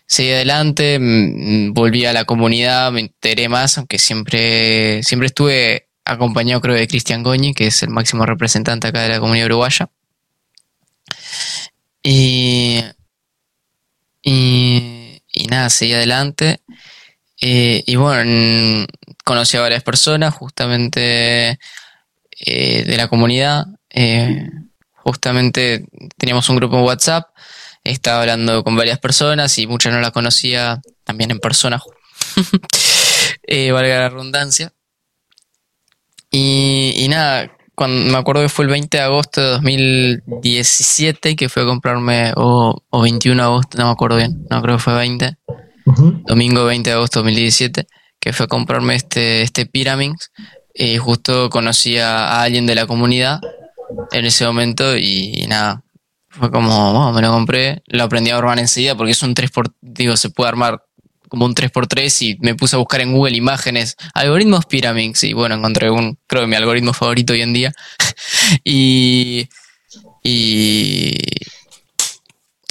[0.06, 6.62] Seguí adelante, mm, volví a la comunidad, me enteré más, aunque siempre, siempre estuve acompañado
[6.62, 9.90] creo de Cristian Goñi, que es el máximo representante acá de la comunidad uruguaya.
[12.04, 12.82] Y,
[14.24, 16.62] y, nada, seguí adelante.
[17.42, 18.86] Eh, y bueno,
[19.24, 21.60] conocí a varias personas justamente
[22.46, 23.68] eh, de la comunidad.
[23.90, 24.50] Eh,
[24.96, 25.86] justamente
[26.18, 27.30] teníamos un grupo en WhatsApp,
[27.84, 31.82] estaba hablando con varias personas y muchas no las conocía también en persona,
[33.74, 34.74] valga la redundancia.
[36.30, 37.52] Y, y nada,
[37.88, 42.82] me acuerdo que fue el 20 de agosto de 2017 que fue a comprarme, o,
[42.92, 45.38] 21 de agosto, no me acuerdo bien, no creo que fue 20,
[46.26, 47.88] domingo 20 de agosto de 2017,
[48.20, 50.32] que fue a comprarme este, este Pyraminx.
[50.74, 53.42] Y justo conocí a, alguien de la comunidad
[54.12, 55.84] en ese momento y, nada,
[56.30, 59.74] fue como, me lo compré, lo aprendí a armar enseguida porque es un 3 por,
[59.82, 60.84] digo, se puede armar
[61.32, 65.56] como un 3x3 y me puse a buscar en Google imágenes, algoritmos Pyraminx y bueno,
[65.56, 67.74] encontré un, creo que mi algoritmo favorito hoy en día.
[68.66, 69.48] y,
[70.24, 71.16] y,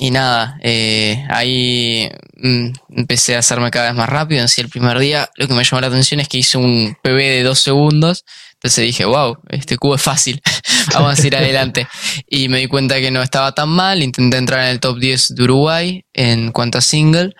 [0.01, 4.41] y nada, eh, ahí mm, empecé a hacerme cada vez más rápido.
[4.41, 6.97] En sí, el primer día lo que me llamó la atención es que hice un
[7.03, 8.25] PB de dos segundos.
[8.55, 10.41] Entonces dije, wow, este cubo es fácil,
[10.95, 11.87] vamos a ir adelante.
[12.27, 15.35] Y me di cuenta que no estaba tan mal, intenté entrar en el top 10
[15.35, 17.35] de Uruguay en cuanto a single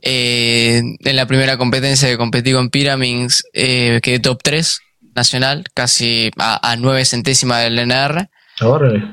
[0.00, 4.80] Eh, en la primera competencia que competí con Pyraminx, eh, quedé top 3
[5.16, 8.28] nacional, casi a, 9 centésimas del NR.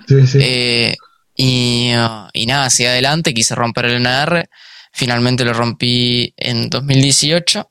[0.07, 0.37] sí, sí.
[0.39, 0.95] Eh,
[1.43, 1.89] y,
[2.33, 4.47] y, nada, hacia adelante, quise romper el NR.
[4.93, 7.67] Finalmente lo rompí en 2018,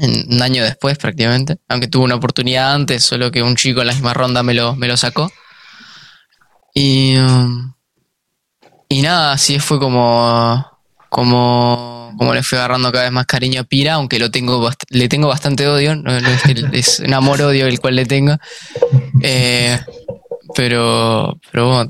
[0.00, 3.86] en, un año después prácticamente, aunque tuve una oportunidad antes, solo que un chico en
[3.86, 5.30] la misma ronda me lo, me lo sacó.
[6.74, 7.72] Y, um,
[8.88, 10.66] y nada, así fue como,
[11.08, 15.08] como, como le fui agarrando cada vez más cariño a Pira, aunque lo tengo le
[15.08, 16.02] tengo bastante odio,
[16.72, 18.36] es, un amor-odio el cual le tengo.
[19.22, 19.78] Eh,
[20.56, 21.86] pero, pero bueno,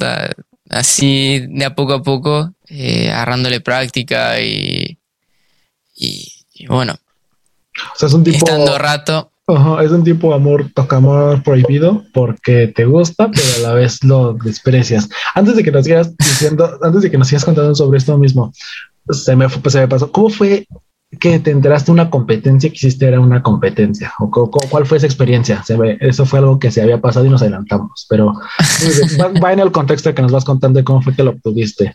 [0.71, 4.99] así de a poco a poco, eh, agarrándole práctica y,
[5.95, 6.95] y, bueno.
[8.01, 9.31] es un tipo, estando rato.
[9.83, 14.03] es un tipo de amor, toca amor prohibido porque te gusta, pero a la vez
[14.05, 15.09] lo desprecias.
[15.35, 18.53] Antes de que nos sigas diciendo, antes de que nos sigas contando sobre esto mismo,
[19.11, 20.11] se me, se me pasó.
[20.11, 20.67] ¿Cómo fue
[21.19, 24.13] que te enteraste una competencia que hiciste era una competencia?
[24.19, 25.63] ¿O cuál fue esa experiencia?
[25.65, 28.35] Se ve, eso fue algo que se había pasado y nos adelantamos, pero
[29.43, 31.95] va, en el contexto que nos vas contando de cómo fue que lo obtuviste.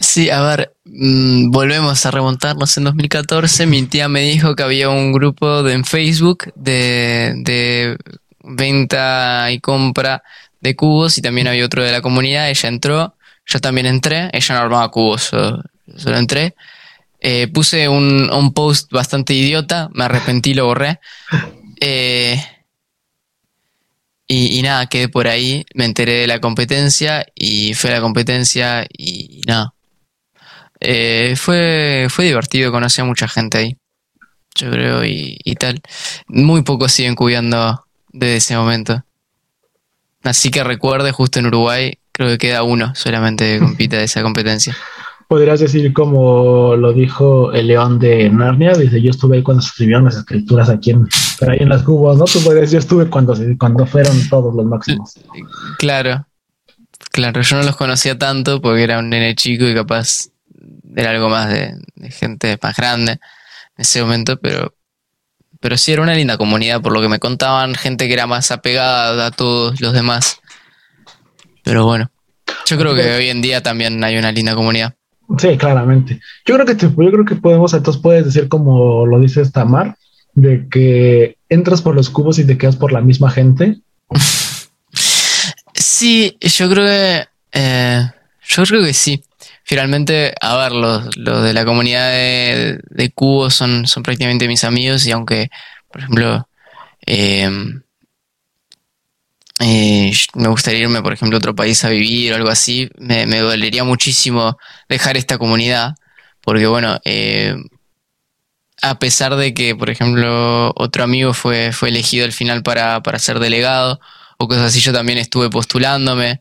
[0.00, 3.66] Sí, a ver, mm, volvemos a remontarnos en 2014.
[3.66, 7.96] Mi tía me dijo que había un grupo de, en Facebook de, de
[8.42, 10.22] venta y compra
[10.60, 12.50] de cubos y también había otro de la comunidad.
[12.50, 13.14] Ella entró,
[13.46, 14.30] yo también entré.
[14.32, 16.54] Ella no armaba cubos, solo entré.
[17.20, 21.00] Eh, puse un, un, post bastante idiota, me arrepentí, lo borré.
[21.80, 22.40] Eh,
[24.30, 28.86] y, nada, quedé por ahí, me enteré de la competencia y fue a la competencia
[28.92, 29.74] y, nada.
[30.80, 33.76] Eh, fue, fue divertido, conocí a mucha gente ahí,
[34.54, 35.80] yo creo, y, y tal.
[36.26, 39.02] Muy pocos siguen cuidando desde ese momento.
[40.22, 44.22] Así que recuerde, justo en Uruguay, creo que queda uno solamente que compita de esa
[44.22, 44.76] competencia
[45.28, 49.68] podrías decir como lo dijo el león de Narnia, dice yo estuve ahí cuando se
[49.68, 51.06] escribieron las escrituras aquí en,
[51.46, 52.24] ahí en las cubos, ¿no?
[52.24, 55.12] Tú podrías yo estuve cuando, cuando fueron todos los máximos.
[55.78, 56.26] Claro,
[57.12, 60.30] claro, yo no los conocía tanto porque era un nene chico y capaz
[60.96, 61.74] era algo más de,
[62.10, 63.18] gente más grande en
[63.76, 64.74] ese momento, pero,
[65.60, 68.50] pero sí era una linda comunidad por lo que me contaban, gente que era más
[68.50, 70.40] apegada a todos los demás.
[71.62, 72.10] Pero bueno,
[72.64, 74.94] yo creo que hoy en día también hay una linda comunidad.
[75.36, 76.20] Sí, claramente.
[76.46, 79.96] Yo creo que yo creo que podemos, entonces puedes decir como lo dice Tamar,
[80.32, 83.78] de que entras por los cubos y te quedas por la misma gente.
[85.74, 88.10] Sí, yo creo que eh,
[88.48, 89.22] yo creo que sí.
[89.64, 95.10] Finalmente, a ver, los, de la comunidad de, cubos son, son prácticamente mis amigos y
[95.10, 95.50] aunque,
[95.92, 96.48] por ejemplo,
[97.06, 97.50] eh,
[99.60, 103.26] eh, me gustaría irme, por ejemplo, a otro país a vivir o algo así, me,
[103.40, 104.56] dolería muchísimo
[104.88, 105.94] dejar esta comunidad,
[106.42, 107.56] porque bueno, eh,
[108.82, 113.40] a pesar de que, por ejemplo, otro amigo fue, fue elegido al final para, ser
[113.40, 114.00] delegado
[114.38, 116.40] o cosas así, yo también estuve postulándome.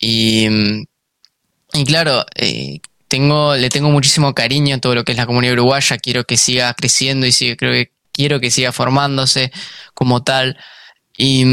[0.00, 0.48] Y,
[1.72, 5.54] y claro, eh, tengo, le tengo muchísimo cariño a todo lo que es la comunidad
[5.54, 9.52] uruguaya, quiero que siga creciendo y sigue, creo que quiero que siga formándose
[9.94, 10.58] como tal.
[11.16, 11.44] Y,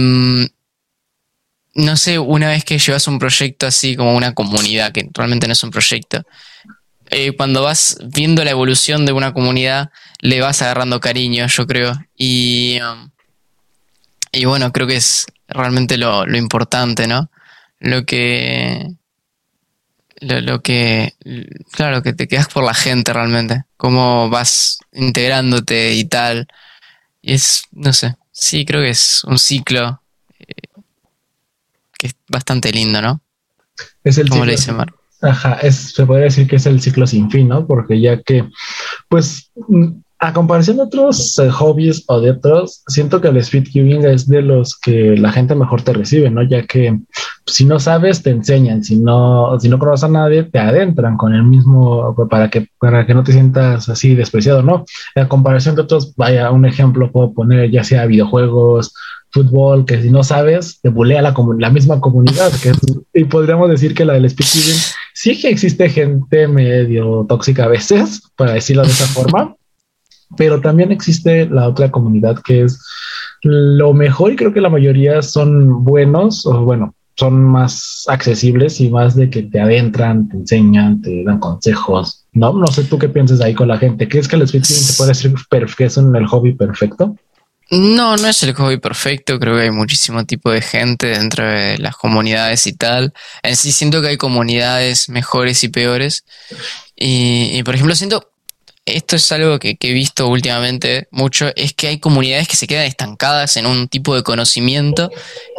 [1.75, 5.53] no sé, una vez que llevas un proyecto así como una comunidad, que realmente no
[5.53, 6.25] es un proyecto,
[7.09, 11.93] eh, cuando vas viendo la evolución de una comunidad, le vas agarrando cariño, yo creo.
[12.17, 13.09] Y, um,
[14.31, 17.29] y bueno, creo que es realmente lo, importante, ¿no?
[17.79, 18.87] Lo que.
[20.21, 21.13] Lo, lo, que.
[21.71, 23.65] Claro, que te quedas por la gente realmente.
[23.77, 26.47] Cómo vas integrándote y tal.
[27.21, 30.01] Y es, no sé, sí, creo que es un ciclo
[31.97, 33.21] que es bastante lindo, ¿no?
[34.03, 34.93] Es el Como le dice Mar.
[35.21, 37.65] Ajá, es, se podría decir que es el ciclo sin fin, ¿no?
[37.65, 38.47] Porque ya que,
[39.09, 39.51] pues,
[40.19, 44.27] a comparación de otros eh, hobbies o de otros, siento que el speed cubing es
[44.27, 46.43] de los que la gente mejor te recibe, ¿no?
[46.43, 46.99] Ya que
[47.45, 51.33] si no sabes, te enseñan, si no, si no conoces a nadie, te adentran con
[51.33, 54.85] el mismo, para que, para que no te sientas así despreciado, ¿no?
[55.15, 58.93] A comparación de otros, vaya, un ejemplo puedo poner ya sea videojuegos,
[59.35, 62.51] fútbol, que si no sabes, te bulea la, la misma comunidad.
[62.63, 62.71] Que
[63.13, 64.47] y podríamos decir que la del speed
[65.13, 69.55] sí que existe gente medio tóxica a veces, para decirlo de esa forma,
[70.37, 72.79] pero también existe la otra comunidad que es
[73.43, 78.89] lo mejor y creo que la mayoría son buenos o bueno, son más accesibles y
[78.89, 82.25] más de que te adentran, te enseñan, te dan consejos.
[82.31, 84.07] No, no sé tú qué piensas ahí con la gente.
[84.07, 87.15] ¿Crees que el speed te puede que es un, el hobby perfecto?
[87.71, 91.79] No, no es el hobby perfecto, creo que hay muchísimo tipo de gente dentro de
[91.79, 93.13] las comunidades y tal.
[93.41, 96.25] En sí siento que hay comunidades mejores y peores.
[96.95, 98.31] Y, por ejemplo, siento,
[98.85, 102.85] esto es algo que, he visto últimamente mucho, es que hay comunidades que se quedan
[102.85, 105.09] estancadas en un tipo de conocimiento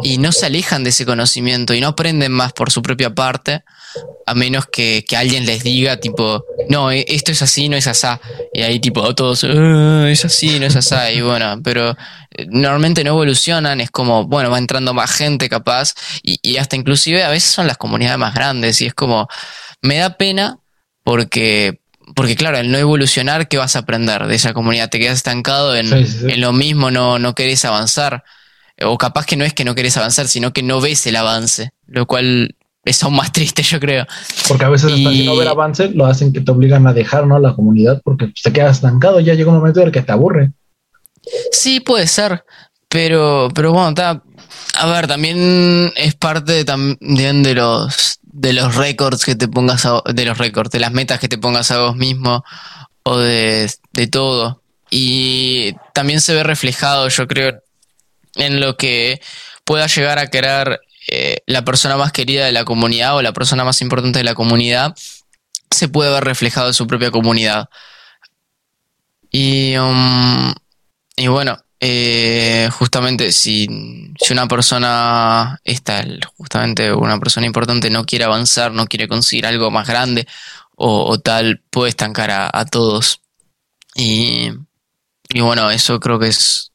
[0.03, 3.65] y no se alejan de ese conocimiento y no aprenden más por su propia parte,
[4.27, 8.21] a menos que, alguien les diga tipo, no, e, esto es así, no es asá.
[8.53, 11.11] Y ahí tipo todos, ah, es así, no es asá.
[11.11, 11.91] Y bueno, pero
[12.31, 16.77] eh, normalmente no evolucionan, es como, bueno, va entrando más gente capaz y, y hasta
[16.77, 19.27] inclusive a veces son las comunidades más grandes y es como,
[19.83, 20.61] me da pena
[21.03, 21.81] porque
[22.15, 24.91] porque claro, al no evolucionar, ¿qué vas a aprender de esa comunidad?
[24.91, 25.91] Te quedas estancado en,
[26.41, 28.25] lo mismo, no, no querés avanzar.
[28.83, 31.71] O capaz que no es que no querés avanzar, sino que no ves el avance,
[31.87, 34.07] lo cual es aún más triste, yo creo.
[34.49, 37.39] Porque a veces hasta no ver avance lo hacen que te obligan a dejar, ¿no?
[37.39, 40.53] La comunidad, porque te quedas estancado, ya llega un momento en el que te aburre.
[41.51, 42.45] Sí, puede ser,
[42.89, 43.95] pero, pero bueno,
[44.79, 50.03] a ver, también es parte también de los de los récords que te pongas a,
[50.13, 52.45] de los récords, de las metas que te pongas a vos mismo
[53.03, 53.71] o de,
[54.13, 54.63] todo.
[54.91, 57.63] Y también se ve reflejado, yo creo,
[58.35, 59.23] en lo que
[59.65, 63.65] pueda llegar a querer eh, la persona más querida de la comunidad o la persona
[63.65, 64.95] más importante de la comunidad,
[65.71, 67.71] se puede ver reflejado en su propia comunidad.
[69.31, 70.53] Y, um,
[71.17, 71.57] y bueno,
[71.89, 73.69] eh, justamente si,
[74.31, 76.05] una persona, esta,
[76.37, 80.27] justamente una persona importante no quiere avanzar, no quiere conseguir algo más grande
[80.75, 83.23] o, tal, puede estancar a, todos.
[83.95, 84.51] Y,
[85.29, 86.73] y, bueno, eso creo que es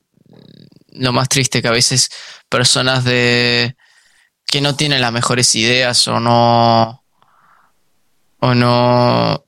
[0.94, 2.10] lo más triste, que a veces
[2.48, 3.76] personas de
[4.46, 7.04] que no tienen las mejores ideas o no
[8.40, 9.46] o no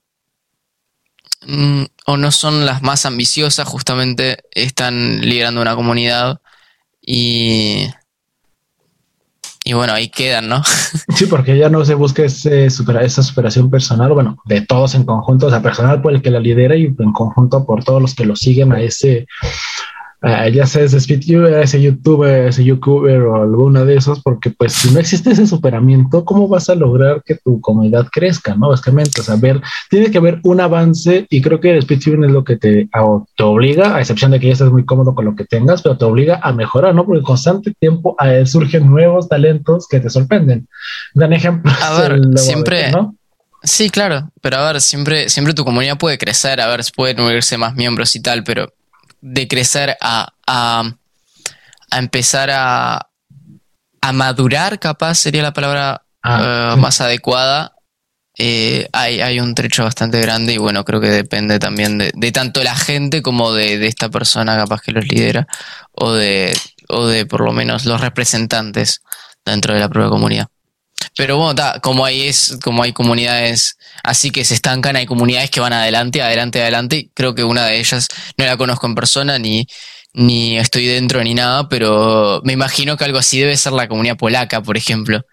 [1.47, 6.41] mm, o no son las más ambiciosas, justamente están liderando una comunidad
[7.01, 7.87] y,
[9.65, 10.61] y bueno, ahí quedan, ¿no?
[11.15, 15.47] Sí, porque ya no se busca ese esa superación personal, bueno, de todos en conjunto,
[15.47, 18.25] o sea, personal por el que la lidera y en conjunto por todos los que
[18.25, 19.27] lo siguen a ese,
[20.25, 24.71] Ah, ya sea ese speedtuber, ese youtuber, ese youtuber o alguna de esos, porque pues
[24.71, 28.55] si no existe ese superamiento, ¿cómo vas a lograr que tu comunidad crezca?
[28.55, 32.23] No, básicamente, o sea, ver, tiene que haber un avance y creo que el speedtuber
[32.23, 32.87] es lo que te,
[33.35, 35.97] te obliga, a excepción de que ya estés muy cómodo con lo que tengas, pero
[35.97, 37.05] te obliga a mejorar, ¿no?
[37.05, 40.69] Porque constante tiempo eh, surgen nuevos talentos que te sorprenden.
[41.13, 41.69] Dan ejemplo.
[41.81, 43.13] A ver, siempre, ¿no?
[43.61, 47.57] Sí, claro, pero a ver, siempre, siempre tu comunidad puede crecer, a ver, pueden unirse
[47.57, 48.71] más miembros y tal, pero
[49.23, 50.83] de crecer a, a,
[51.97, 53.07] empezar a,
[54.01, 57.73] a, madurar, capaz sería la palabra ah, eh, más adecuada.
[58.37, 62.31] Eh, hay, hay, un trecho bastante grande y bueno, creo que depende también de, de
[62.31, 65.47] tanto la gente como de, de, esta persona capaz que los lidera
[65.91, 66.57] o de,
[66.89, 69.03] o de por lo menos los representantes
[69.45, 70.47] dentro de la propia comunidad.
[71.15, 75.59] Pero bueno, como hay es, como hay comunidades así que se estancan, hay comunidades que
[75.59, 77.09] van adelante, adelante, adelante.
[77.13, 79.67] Creo que una de ellas no la conozco en persona ni,
[80.13, 84.17] ni estoy dentro ni nada, pero me imagino que algo así debe ser la comunidad
[84.17, 85.21] polaca, por ejemplo.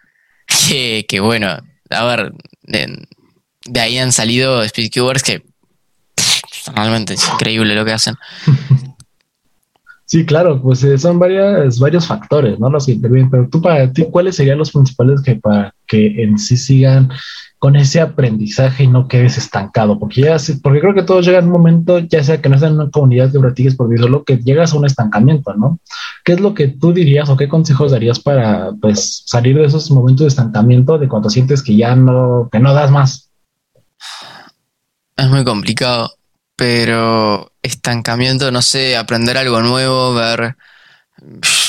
[0.69, 1.57] Que, que bueno,
[1.91, 3.07] a ver, de,
[3.81, 5.45] ahí han salido speedcubers que
[6.75, 8.17] realmente es increíble lo que hacen.
[10.11, 12.69] Sí, claro, pues eh, son varios factores, ¿no?
[12.69, 16.37] Los que intervienen, pero tú para ti, ¿cuáles serían los principales que para que en
[16.37, 17.13] sí sigan
[17.61, 20.01] con ese aprendizaje y no quedes estancado?
[20.01, 22.71] Porque ya, porque creo que todos llegan a un momento, ya sea que no estén
[22.71, 25.79] en una comunidad de practiques por solo que llegas a un estancamiento, ¿no?
[26.25, 29.93] ¿Qué es lo que tú dirías o qué consejos darías para, pues, salir de esos
[29.93, 33.31] momentos de estancamiento de cuando sientes que ya no, que no das más?
[35.17, 36.11] Es muy complicado
[36.61, 40.57] pero estancamiento, no sé, aprender algo nuevo, ver,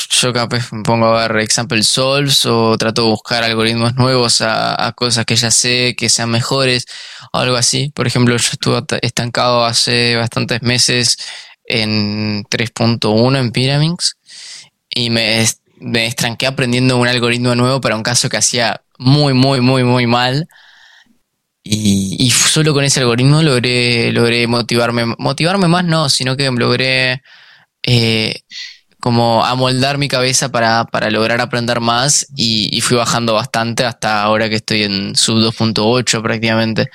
[0.09, 4.93] yo capaz me pongo a ver example solves o trato de buscar algoritmos nuevos a,
[4.97, 6.87] cosas que ya sé que sean mejores
[7.31, 7.93] o algo así.
[7.95, 11.17] Por ejemplo, yo estuve estancado hace bastantes meses
[11.63, 14.17] en 3.1 en Pyraminx
[14.89, 15.45] y me,
[15.77, 20.05] me estranqué aprendiendo un algoritmo nuevo para un caso que hacía muy, muy, muy, muy
[20.05, 20.49] mal
[21.63, 27.21] y, solo con ese algoritmo logré, logré motivarme, motivarme más no, sino que logré
[27.83, 28.41] eh,
[28.99, 34.55] como amoldar mi cabeza para, lograr aprender más y, fui bajando bastante hasta ahora que
[34.55, 36.89] estoy en sub 2.8 prácticamente,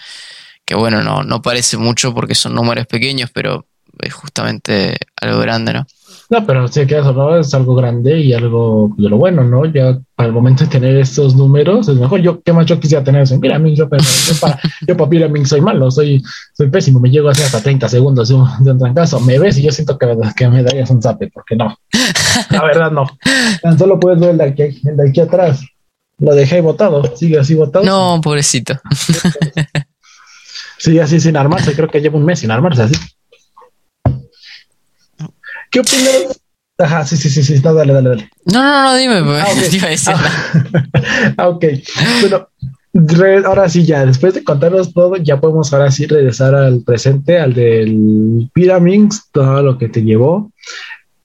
[0.65, 3.67] que bueno, no, no parece mucho porque son números pequeños, pero
[4.01, 5.87] es justamente algo grande, ¿no?
[6.29, 9.65] No, pero sí que eso es algo grande y algo de lo bueno, ¿no?
[9.67, 12.21] Ya para el momento de tener estos números, es mejor.
[12.21, 13.39] Yo, ¿qué más yo quisiera tener eso?
[13.39, 16.21] Mira, yo, pero, yo para, yo para Pyramid soy malo, soy,
[16.53, 19.21] soy pésimo, me llego así hasta 30 segundos de un, de un trancazo.
[19.21, 20.07] Me ves y yo siento que,
[20.37, 21.77] que me darías un zape, porque no.
[22.51, 23.07] La verdad, no.
[23.63, 25.61] Tan solo puedes ver el de aquí, el de aquí atrás.
[26.19, 27.85] Lo dejé botado, sigue así botado.
[27.85, 28.81] No, pobrecito.
[30.79, 31.75] Sí, así sin armarse.
[31.75, 32.95] Creo que lleva un mes sin armarse así.
[35.77, 36.41] ¿Qué opinas?
[36.79, 37.61] Ajá, sí, sí, sí, sí.
[37.63, 38.31] No, dale, dale, dale.
[38.47, 39.45] No, no, no, dime, pues.
[39.45, 39.71] Ah, ok.
[39.71, 41.35] Te iba a decir nada.
[41.37, 41.65] Ah, ok.
[42.23, 42.49] Bueno,
[43.47, 47.53] ahora sí, ya después de contarnos todo, ya podemos ahora sí regresar al presente, al
[47.53, 50.51] del Pyraminx, todo lo que te llevó.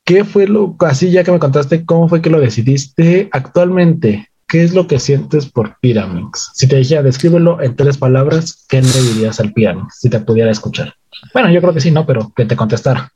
[0.03, 4.31] ¿Qué fue lo, así ya que me contaste, cómo fue que lo decidiste actualmente?
[4.49, 6.51] ¿Qué es lo que sientes por Pyraminx?
[6.55, 10.51] Si te dijera, descríbelo en tres palabras, ¿qué le dirías al Pyraminx si te pudiera
[10.51, 10.95] escuchar?
[11.33, 12.05] Bueno, yo creo que sí, ¿no?
[12.05, 13.13] Pero que te contestara.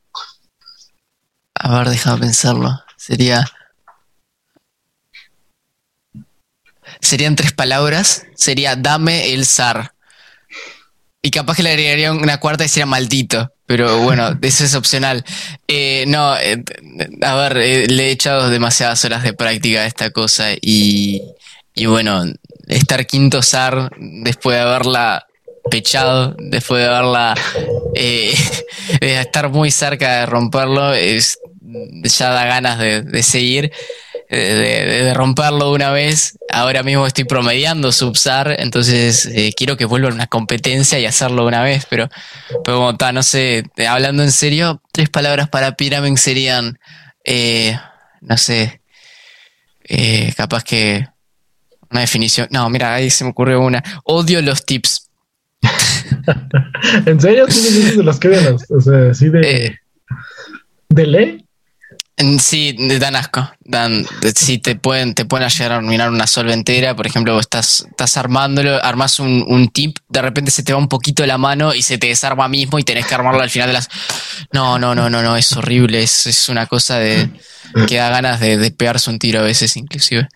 [1.65, 2.79] A ver, déjame pensarlo.
[2.95, 3.43] Sería.
[7.01, 8.27] Serían tres palabras.
[8.35, 9.93] Sería dame el zar.
[11.23, 13.51] Y capaz que le agregaría una cuarta y sería maldito.
[13.65, 15.25] Pero bueno, eso es opcional.
[15.67, 16.63] Eh, no, eh,
[17.23, 20.49] a ver, eh, le he echado demasiadas horas de práctica a esta cosa.
[20.61, 21.23] Y,
[21.73, 22.25] y bueno,
[22.67, 25.25] estar quinto zar después de haberla
[25.71, 27.33] pechado, después de haberla.
[27.95, 28.35] eh,
[29.01, 31.39] de estar muy cerca de romperlo, es,
[32.03, 33.71] ya da ganas de, de seguir,
[34.29, 36.37] de, de- de romperlo una vez.
[36.51, 41.45] Ahora mismo estoy promediando subsar, entonces eh, quiero que vuelva a una competencia y hacerlo
[41.45, 42.09] una vez, pero,
[42.63, 46.79] pero como está, no sé, eh, hablando en serio, tres palabras para Pyramid serían,
[47.23, 47.77] eh,
[48.21, 48.81] no sé,
[49.83, 51.05] eh, capaz que
[51.91, 52.47] una definición.
[52.51, 53.83] No, mira, ahí se me ocurrió una.
[54.03, 55.09] Odio los tips.
[57.05, 57.45] ¿En serio?
[57.47, 57.55] ¿Tú
[57.97, 59.75] de los que de los, o sea, así de, Eh.
[60.89, 61.44] de ley?
[62.39, 63.49] Sí, dan asco.
[63.59, 64.05] Dan,
[64.35, 66.95] sí, te pueden, te pueden llegar a arruinar una solventera.
[66.95, 70.87] Por ejemplo, estás, estás armándolo, armas un, un tip, de repente se te va un
[70.87, 73.73] poquito la mano y se te desarma mismo y tenés que armarlo al final de
[73.73, 73.89] las.
[74.53, 76.03] No, no, no, no, no, es horrible.
[76.03, 77.29] Es, es una cosa de
[77.87, 80.29] que da ganas de, de pegarse un tiro a veces, inclusive.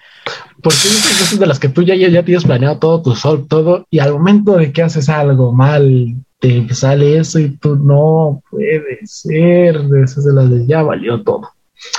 [0.61, 3.87] Porque cosas de las que tú ya, ya, ya tienes planeado todo tu sol, todo,
[3.89, 8.99] y al momento de que haces algo mal, te sale eso y tú no puede
[9.05, 9.81] ser.
[10.03, 11.49] Esas de las de ya valió todo.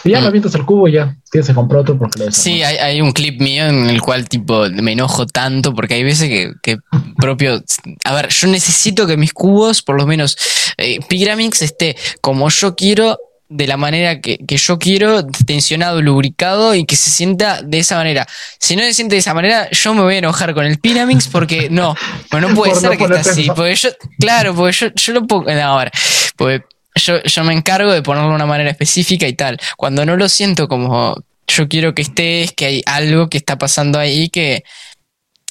[0.05, 0.22] Y ya Mm.
[0.22, 3.01] me avientas el cubo y ya tienes que comprar otro porque lo Sí, hay, hay
[3.01, 6.78] un clip mío en el cual tipo me enojo tanto porque hay veces que, que
[7.18, 7.62] propio...
[8.05, 10.37] A ver, yo necesito que mis cubos, por lo menos
[10.76, 13.18] eh, Pyramix, esté como yo quiero,
[13.53, 17.97] de la manera que, que yo quiero, tensionado, lubricado y que se sienta de esa
[17.97, 18.24] manera.
[18.61, 21.26] Si no se siente de esa manera, yo me voy a enojar con el Pyramix
[21.26, 21.97] porque no,
[22.33, 23.47] no puede Por no ser que esté así.
[23.55, 23.89] Porque yo,
[24.20, 25.53] claro, porque yo, yo lo pongo...
[25.53, 25.91] no, ahora,
[26.37, 26.62] porque
[26.95, 29.59] yo, yo me encargo de ponerlo de una manera específica y tal.
[29.76, 31.16] Cuando no lo siento como
[31.47, 34.62] yo quiero que esté, es que hay algo que está pasando ahí que,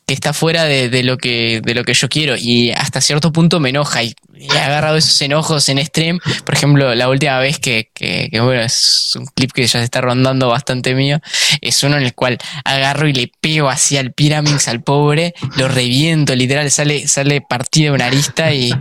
[0.10, 2.36] que está fuera de, lo que, de lo que yo quiero.
[2.36, 4.02] Y hasta cierto punto me enoja.
[4.02, 6.20] Y he agarrado esos enojos en stream.
[6.46, 9.84] Por ejemplo, la última vez que, que, que, bueno, es un clip que ya se
[9.84, 11.20] está rondando bastante mío.
[11.62, 15.68] Es uno en el cual agarro y le pego así al Pyramix, al pobre, lo
[15.68, 18.74] reviento, literal, sale, sale partido de una arista y.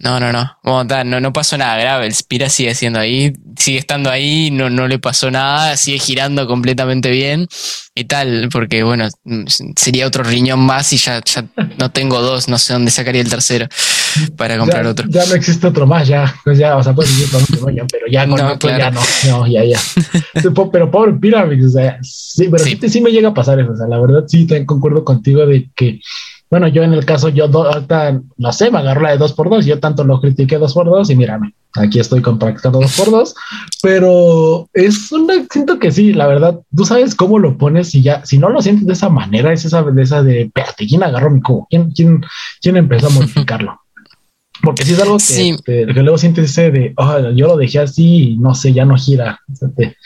[0.00, 0.58] No, no, no.
[0.62, 2.06] Bueno, está, no, no pasó nada grave.
[2.06, 6.46] El Spira sigue siendo ahí, sigue estando ahí, no, no le pasó nada, sigue girando
[6.46, 7.46] completamente bien
[7.94, 9.08] y tal, porque bueno,
[9.76, 11.44] sería otro riñón más y ya, ya
[11.78, 13.68] no tengo dos, no sé dónde sacaría el tercero
[14.36, 15.06] para comprar ya, otro.
[15.08, 17.70] ya no existe otro más, ya, pues ya, o sea, puedes vivir con otro.
[17.70, 19.00] Ya, pero ya con No, otro ya claro.
[19.26, 19.78] no, no, ya, ya.
[20.72, 22.78] Pero pobre Pyramid, o sea, sí, pero sí.
[22.88, 23.00] Sí.
[23.00, 26.00] me llega a pasar eso, o sea, la verdad sí te concuerdo contigo de que,
[26.50, 29.32] bueno, yo en el caso, yo do- ahorita, no sé, me agarró la de dos
[29.32, 32.96] por dos, yo tanto lo critiqué dos por dos y mírame, aquí estoy compactando dos
[32.96, 33.34] por dos,
[33.82, 38.24] pero es una, siento que sí, la verdad, tú sabes cómo lo pones y ya,
[38.24, 41.30] si no lo sientes de esa manera, es esa de esa de, espérate, ¿quién agarró
[41.30, 41.66] mi cubo?
[41.68, 42.24] ¿Quién, quién,
[42.62, 43.80] quién empezó a modificarlo?
[44.64, 45.56] Porque si es algo que, Sí.
[45.64, 48.84] te- que luego sientes ese de, "Ah, yo lo dejé así y no sé, ya
[48.84, 49.40] no gira.
[49.52, 49.96] O sea, te-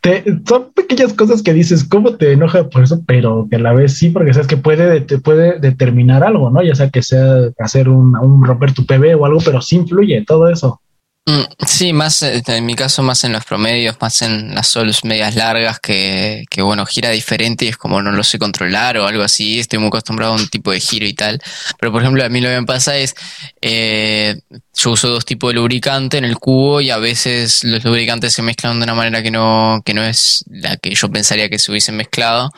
[0.00, 3.02] te- son pequeñas cosas que dices, ¿cómo te enoja por eso?
[3.06, 6.62] Pero que a la vez sí, porque sabes que puede, te puede determinar algo, ¿no?
[6.62, 10.24] Ya sea que sea hacer un, un romper tu PB o algo, pero sí influye
[10.26, 10.80] todo eso.
[11.28, 15.04] Mm, Sí, más eh, en mi caso, más en los promedios, más en las solos
[15.04, 19.06] medias largas, que, que bueno, gira diferente y es como no lo sé controlar o
[19.06, 19.58] algo así.
[19.60, 21.38] Estoy muy acostumbrado a un tipo de giro y tal.
[21.78, 23.14] Pero por ejemplo, a mí lo que me pasa es,
[23.60, 24.40] eh,
[24.74, 28.40] yo uso dos tipos de lubricante en el cubo y a veces los lubricantes se
[28.42, 31.70] mezclan de una manera que no, que no es la que yo pensaría que se
[31.70, 32.50] hubiesen mezclado.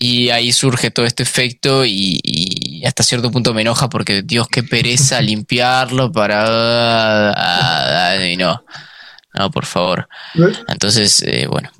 [0.00, 4.46] Y ahí surge todo este efecto y, y hasta cierto punto me enoja porque, Dios,
[4.48, 7.34] qué pereza limpiarlo para...
[8.30, 8.64] Y no,
[9.34, 10.08] no, por favor.
[10.68, 11.70] Entonces, eh, bueno.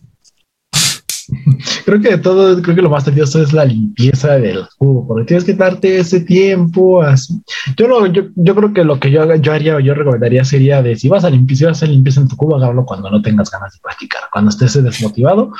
[1.84, 5.24] Creo que de todo, creo que lo más tedioso es la limpieza del cubo, porque
[5.24, 7.40] tienes que darte ese tiempo así.
[7.76, 10.82] Yo no, yo, yo creo que lo que yo, yo haría o yo recomendaría sería
[10.82, 13.10] de si vas a limpiar, si vas a hacer limpieza en tu cubo, hágalo cuando
[13.10, 14.22] no tengas ganas de practicar.
[14.32, 15.52] Cuando estés desmotivado,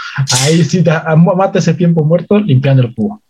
[0.42, 3.22] ahí sí da, mata ese tiempo muerto limpiando el cubo.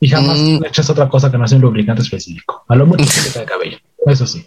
[0.00, 0.60] Y jamás mm.
[0.62, 2.64] le echas otra cosa que no sea un lubricante específico.
[2.68, 3.78] A lo mucho que te cabello.
[4.06, 4.46] Eso sí.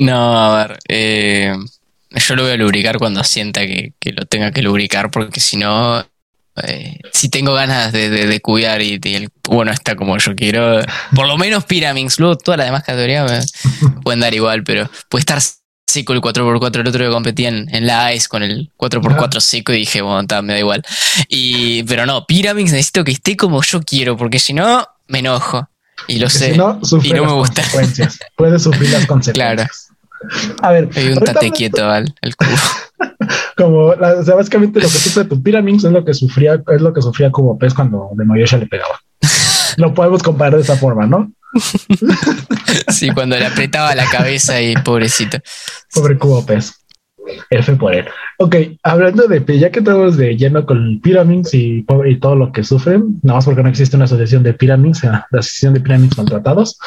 [0.00, 0.78] no, a ver.
[0.88, 1.56] Eh,
[2.14, 6.06] yo lo voy a lubricar cuando sienta que, lo tenga que lubricar, porque si no,
[6.62, 10.80] eh, si tengo ganas de, de, cuidar y, el cubo no está como yo quiero,
[11.14, 13.52] por lo menos Pyraminx, luego todas las demás categorías
[14.02, 15.40] pueden dar igual, pero puede estar
[15.86, 19.78] seco el 4x4, el otro que competía en, la ICE con el 4x4 seco y
[19.78, 20.82] dije, bueno, me da igual.
[21.28, 25.68] Y, pero no, Pyraminx necesito que esté como yo quiero, porque si no, me enojo.
[26.08, 26.54] Y lo sé.
[26.54, 27.62] y no me gusta.
[28.36, 29.34] Puede sufrir las consecuencias.
[29.34, 29.64] Claro.
[30.62, 30.88] A ver.
[30.94, 32.50] Hay un tate quieto al cubo.
[33.56, 36.92] como, o sea, básicamente lo que sufre tu Pyraminx es lo que sufría, es lo
[36.92, 39.00] que sufría como pez cuando de Noyosha le pegaba.
[39.76, 41.32] lo podemos comparar de esa forma, ¿no?
[42.88, 45.38] sí, cuando le apretaba la cabeza y pobrecito.
[45.92, 46.74] Pobre cubo pez.
[47.48, 48.06] F por él.
[48.38, 52.64] Ok, hablando de ya que estamos de lleno con Pyraminx y, y, todo lo que
[52.64, 56.78] sufren, nada más porque no existe una asociación de Pyraminx, la asociación de Pyraminx maltratados.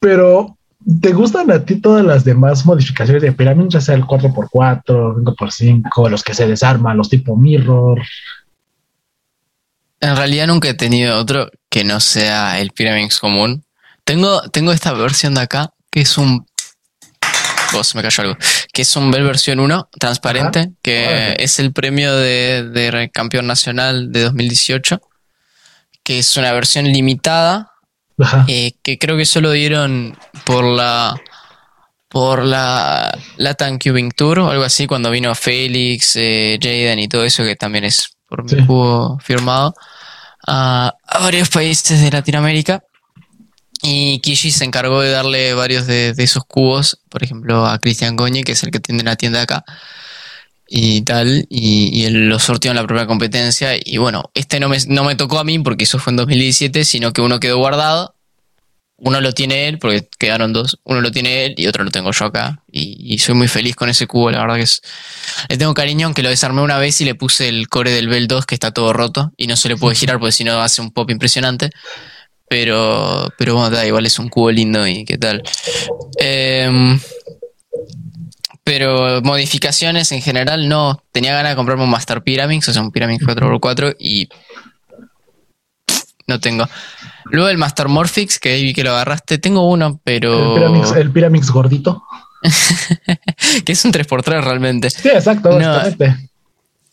[0.00, 0.56] Pero,
[1.00, 6.08] ¿te gustan a ti todas las demás modificaciones de Pyraminx, ya sea el 4x4, 5x5,
[6.08, 8.00] los que se desarman, los tipo Mirror?
[10.00, 13.64] En realidad nunca he tenido otro que no sea el Pyraminx común.
[14.04, 16.46] Tengo, tengo esta versión de acá, que es un
[17.72, 18.36] vos me cayó algo,
[18.72, 24.22] que es un Bell versión 1 transparente, que es el premio de, campeón nacional de
[24.22, 25.00] 2018,
[26.02, 27.72] que es una versión limitada,
[28.48, 31.20] eh, que creo que solo dieron por la
[32.10, 37.24] por la Latin Cubing Tour o algo así, cuando vino Félix, eh, Jaden y todo
[37.24, 39.74] eso, que también es por mi juego firmado,
[40.46, 42.82] a, varios países de Latinoamérica.
[43.82, 48.42] Y Kishi se encargó de darle varios de, esos cubos, por ejemplo, a Cristian Goñi,
[48.42, 49.64] que es el que tiene la tienda acá,
[50.72, 53.72] y tal, y, él lo sortió en la propia competencia.
[53.84, 56.84] Y bueno, este no me, no me tocó a mí porque eso fue en 2017,
[56.84, 58.14] sino que uno quedó guardado.
[58.96, 60.78] Uno lo tiene él, porque quedaron dos.
[60.84, 62.62] Uno lo tiene él y otro lo tengo yo acá.
[62.70, 64.80] Y, soy muy feliz con ese cubo, la verdad que es.
[65.48, 68.28] Le tengo cariño, aunque lo desarmé una vez y le puse el core del Bell
[68.28, 70.80] 2 que está todo roto y no se le puede girar porque si no hace
[70.82, 71.70] un pop impresionante.
[72.48, 75.42] Pero, pero bueno, da, igual es un cubo lindo y qué tal.
[76.18, 77.00] Em,
[78.64, 81.02] pero modificaciones en general no.
[81.12, 84.28] Tenía ganas de comprarme un Master Pyraminx, o sea, un Pyraminx 4x4 y
[86.26, 86.68] no tengo.
[87.26, 90.56] Luego el Master Morphix, que vi que lo agarraste, tengo uno, pero...
[90.96, 92.04] El Pyraminx, gordito.
[93.64, 94.90] que es un 3x3 realmente.
[94.90, 95.82] Sí, exacto, no,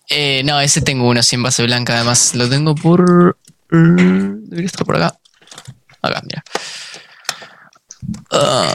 [0.10, 3.38] eh, no, ese tengo uno, sin base blanca, además lo tengo por...
[3.70, 5.18] Debería estar por acá.
[6.02, 6.44] Acá, mira.
[8.32, 8.74] Ah,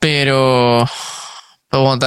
[0.00, 0.88] pero.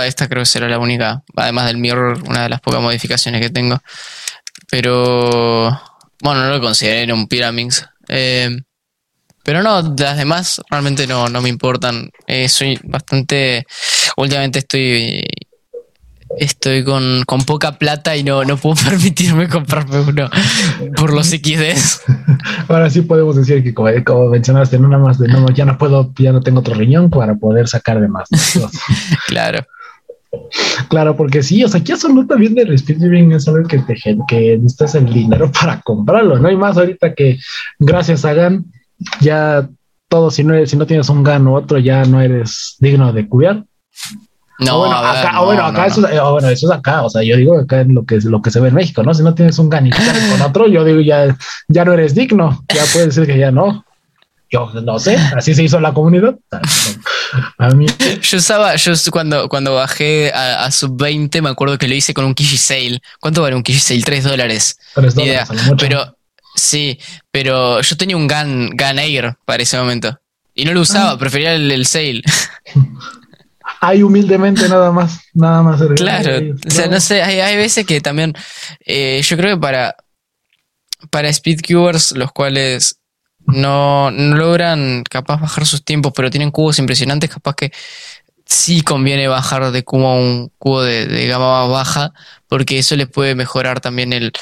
[0.05, 1.23] Esta creo que será la única.
[1.35, 3.81] Además del mirror, una de las pocas modificaciones que tengo.
[4.69, 5.69] Pero.
[6.21, 7.85] Bueno, no lo consideré un Pyraminx.
[8.09, 8.49] Eh,
[9.43, 12.11] pero no, las demás realmente no, no me importan.
[12.27, 13.65] Eh, soy bastante.
[14.17, 15.23] Últimamente estoy
[16.37, 20.29] estoy con, poca plata y no, no puedo permitirme comprarme uno
[20.95, 22.01] por los XDs.
[22.67, 26.11] Ahora sí podemos decir que como, mencionaste, no nada más de no, ya no puedo,
[26.17, 28.29] ya no tengo otro riñón para poder sacar de más.
[29.27, 29.65] claro.
[30.89, 33.95] Claro, porque sí, o sea, aquí eso no también del speedrunning es algo que te
[34.27, 37.39] que necesitas el dinero para comprarlo, no hay más ahorita que
[37.79, 38.65] gracias a GAN
[39.21, 39.67] ya
[40.07, 43.27] todo, si no, si no tienes un GAN u otro, ya no eres digno de
[43.27, 43.63] cuidar.
[44.59, 47.79] No, bueno, acá, bueno, acá eso, bueno, eso es acá, o sea, yo digo acá
[47.79, 49.13] en lo que, lo que se ve en México, ¿no?
[49.13, 49.97] Si no tienes un ganito
[50.31, 51.35] con otro, yo digo ya,
[51.69, 53.85] ya no eres digno, ya puede decir que ya no.
[54.51, 56.35] Yo no sé, así se hizo la comunidad.
[57.57, 57.85] A mí.
[58.21, 62.25] Yo usaba, yo cuando, cuando bajé a, sub 20, me acuerdo que lo hice con
[62.25, 62.99] un Kishi Sale.
[63.19, 64.01] ¿Cuánto vale un Kishi Sale?
[64.01, 64.79] 3 dólares.
[64.95, 65.49] 3 dólares.
[65.77, 66.17] Pero,
[66.55, 66.97] sí,
[67.31, 70.19] pero yo tenía un Gun, Gun Air para ese momento.
[70.55, 71.17] Y no lo usaba, ah.
[71.19, 72.23] prefería el, el Sale.
[73.81, 75.81] hay humildemente nada más, nada más.
[75.95, 78.33] Claro, o sea, no sé, hay, veces que también,
[78.85, 79.95] eh, yo creo que para,
[81.09, 82.99] para speedcubers, los cuales
[83.45, 87.71] no, logran capaz bajar sus tiempos, pero tienen cubos impresionantes, capaz que
[88.45, 92.13] sí conviene bajar de cubo a un cubo de, gama más baja,
[92.47, 94.33] porque eso les puede mejorar también el,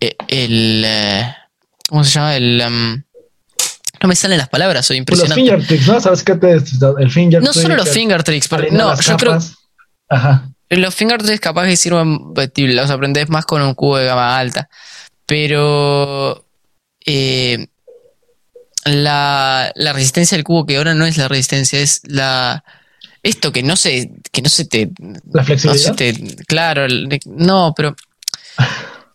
[0.00, 1.34] e, el, eh,
[1.88, 2.36] ¿cómo se llama?
[2.36, 2.62] El...
[2.66, 3.02] Um,
[4.00, 5.40] no me salen las palabras, soy impresionante.
[5.40, 6.00] Los fingertricks, ¿no?
[6.00, 9.38] ¿Sabes qué te, el finger No solo los fingertricks, pero no, yo creo.
[10.08, 10.48] Ajá.
[10.70, 14.68] Los fingertricks capaz que sirven, los aprendes más con un cubo de gama alta.
[15.26, 16.44] Pero
[17.04, 17.68] eh,
[18.84, 22.64] la, la, resistencia del cubo que ahora no es la resistencia, es la
[23.22, 24.90] esto que no se, que no se te.
[25.32, 25.90] La flexibilidad.
[25.90, 26.86] No se te, claro,
[27.26, 27.96] no, pero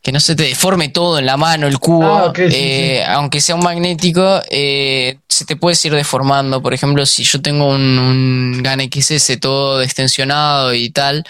[0.04, 3.39] que no se te deforme todo en la mano, el cubo, Ah, sí, eh, aunque
[3.39, 6.62] sea un magnético, eh, se te puede ir deformando.
[6.62, 11.24] Por ejemplo, si yo tengo un, un GAN XS todo extensionado y tal,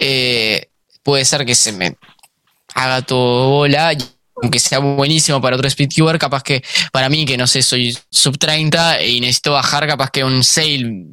[0.00, 0.70] eh,
[1.04, 1.94] puede ser que se me
[2.74, 3.92] haga todo bola.
[4.42, 8.38] Aunque sea buenísimo para otro speedcuber, capaz que para mí, que no sé, soy sub
[8.38, 11.06] 30 y necesito bajar, capaz que un sail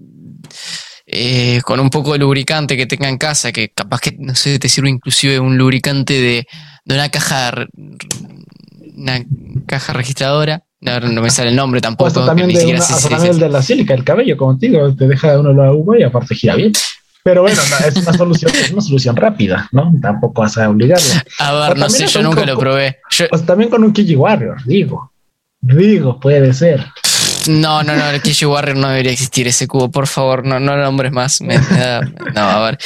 [1.06, 4.58] eh, con un poco de lubricante que tenga en casa, que capaz que, no sé,
[4.58, 6.48] te sirve inclusive un lubricante de,
[6.88, 7.52] de una caja
[8.96, 9.24] una
[9.68, 10.64] caja registradora.
[10.80, 12.08] No, no me sale el nombre tampoco.
[12.08, 14.58] hasta que también, ni de una, hasta también el de la sílica, el cabello, como
[14.58, 16.72] te digo, te deja uno la uva y aparte gira bien.
[17.24, 19.92] Pero bueno, no, es una solución, es una solución rápida, ¿no?
[20.02, 21.06] Tampoco vas a obligarlo.
[21.40, 23.00] A O ver, no sé, yo un nunca lo probé.
[23.12, 25.12] Yo- Pues también con un Kiji Warrior, digo.
[25.60, 26.86] Digo, puede ser.
[27.48, 30.76] No, no, no, el Kishi Warrior no debería existir ese cubo, por favor, no, no
[30.78, 31.42] nombres más.
[31.42, 32.02] Me- me da-
[32.34, 32.78] no, a ver.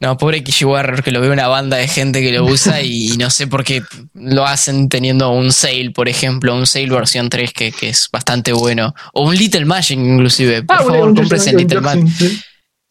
[0.00, 3.16] No, pobre Kishi Warrior, que lo veo una banda de gente que lo usa y,
[3.18, 3.82] no sé por qué
[4.14, 8.52] lo hacen teniendo un Sail, por ejemplo, un Sail versión 3 que, que es bastante
[8.52, 8.94] bueno.
[9.12, 10.62] O un Little Magic, inclusive.
[10.62, 12.06] Por Ah, favor, el un- Little Magic.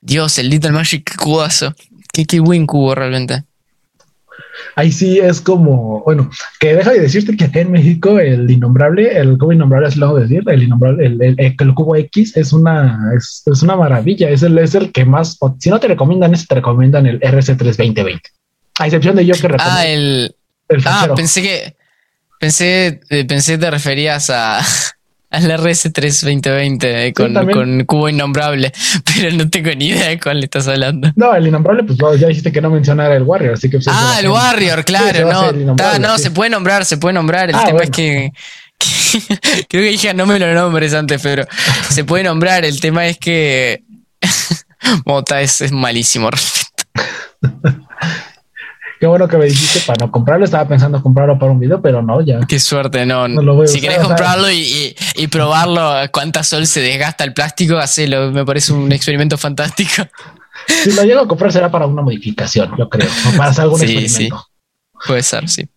[0.01, 1.74] Dios, el Little Magic, qué cubazo.
[2.13, 3.43] Qué, qué buen cubo realmente.
[4.76, 6.30] Ahí sí es como, bueno,
[6.60, 10.08] que deja de decirte que acá en México el innombrable, el cubo innombrable, así lo
[10.08, 14.30] hago decir, el innombrable, el, el- el cubo X es una, es, es una maravilla,
[14.30, 17.58] es el, es el que más, si no te recomiendan ese, te recomiendan el RC3
[17.58, 18.22] 2020.
[18.80, 20.36] A excepción de yo que recomiendo Ah, el.
[20.70, 21.76] el Ah, pensé que.
[22.39, 24.60] Pensé, eh, pensé te referías a.
[25.32, 25.91] Al RS3
[26.23, 28.71] 2020 eh, con, con cubo innombrable,
[29.15, 31.09] pero no tengo ni idea de cuál le estás hablando.
[31.15, 33.77] No, el innombrable, pues ya dijiste que no mencionara el Warrior, así que...
[33.77, 35.75] pues, Ah, el a Warrior, claro, a no.
[35.77, 36.23] ta, no, sí.
[36.23, 37.49] se puede nombrar, se puede nombrar.
[37.49, 37.84] El Ah, tema bueno.
[37.84, 38.32] es que,
[38.77, 41.45] que- Creo que dije, no me lo nombres antes, pero
[41.89, 42.65] se puede nombrar.
[42.65, 43.84] El tema es que.
[45.05, 46.29] Mota es, es malísimo.
[49.02, 52.04] Qué bueno que me dijiste para no comprarlo, estaba pensando comprarlo para un video, pero
[52.04, 52.39] no, ya.
[52.47, 53.28] Qué suerte, no.
[53.28, 56.68] No lo voy a si usar, querés o comprarlo y, y- y probarlo, cuánta sol
[56.68, 58.30] se desgasta el plástico, hacelo.
[58.32, 60.04] Me parece un experimento fantástico.
[60.68, 63.80] Si lo llego a comprar será para una modificación, yo creo, o para hacer algún
[63.80, 64.45] Sí, experimento.
[65.08, 65.68] Puede ser, sí.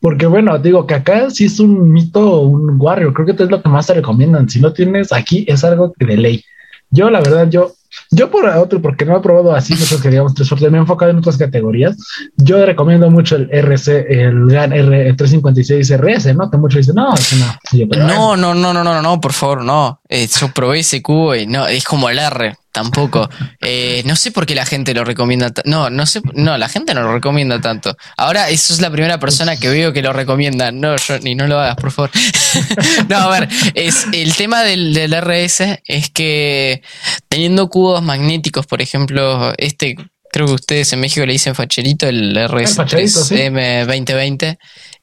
[0.00, 3.60] Porque bueno, digo que acá sí es un mito, un Warrior, creo que es lo
[3.60, 4.48] que más te recomiendan.
[4.48, 6.44] Si no tienes aquí, es algo que de ley.
[6.90, 7.72] Yo, la verdad, yo,
[8.10, 11.10] yo por otro, porque no he probado así muchos que digamos tres me he enfocado
[11.10, 11.96] en otras categorías.
[12.36, 16.50] Yo recomiendo mucho el RC, el GAN R, el 356 RS, ¿no?
[16.50, 17.58] Que muchos dicen, no, es una.
[18.06, 20.00] No, no, no, no, no, no, por favor, no.
[20.08, 23.28] Eh, yo probé ese cubo y no, es como el R, tampoco.
[23.60, 25.52] Eh, no sé por qué la gente lo recomienda.
[25.64, 27.96] No, no sé, no, la gente no lo recomienda tanto.
[28.16, 30.70] Ahora, eso es la primera persona que veo que lo recomienda.
[30.72, 32.10] No, yo ni no lo hagas, por favor.
[33.08, 36.82] no, a ver, es, el tema del, del RS es que
[37.28, 39.96] teniendo cubos magnéticos, por ejemplo, este,
[40.30, 42.34] creo que ustedes en México le dicen facherito, el
[42.74, 43.34] facherito, sí.
[43.34, 44.58] RS3M 2020,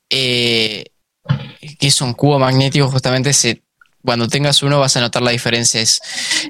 [0.09, 0.85] eh,
[1.79, 3.63] que es un cubo magnético, justamente se,
[4.03, 5.81] cuando tengas uno vas a notar la diferencia.
[5.81, 5.99] Es,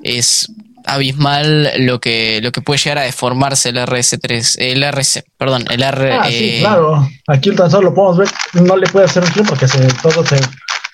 [0.03, 0.51] es
[0.85, 5.83] abismal lo que, lo que puede llegar a deformarse el RS3, el RC, perdón, el
[5.83, 6.13] R.
[6.13, 7.07] Ah, sí, eh, claro.
[7.27, 8.27] Aquí el tan solo lo podemos ver.
[8.53, 10.39] No le puede hacer un clip porque se, todo se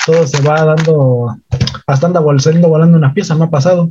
[0.06, 1.36] todo se va dando
[1.88, 3.90] hasta anda saliendo volando una pieza, me ha pasado.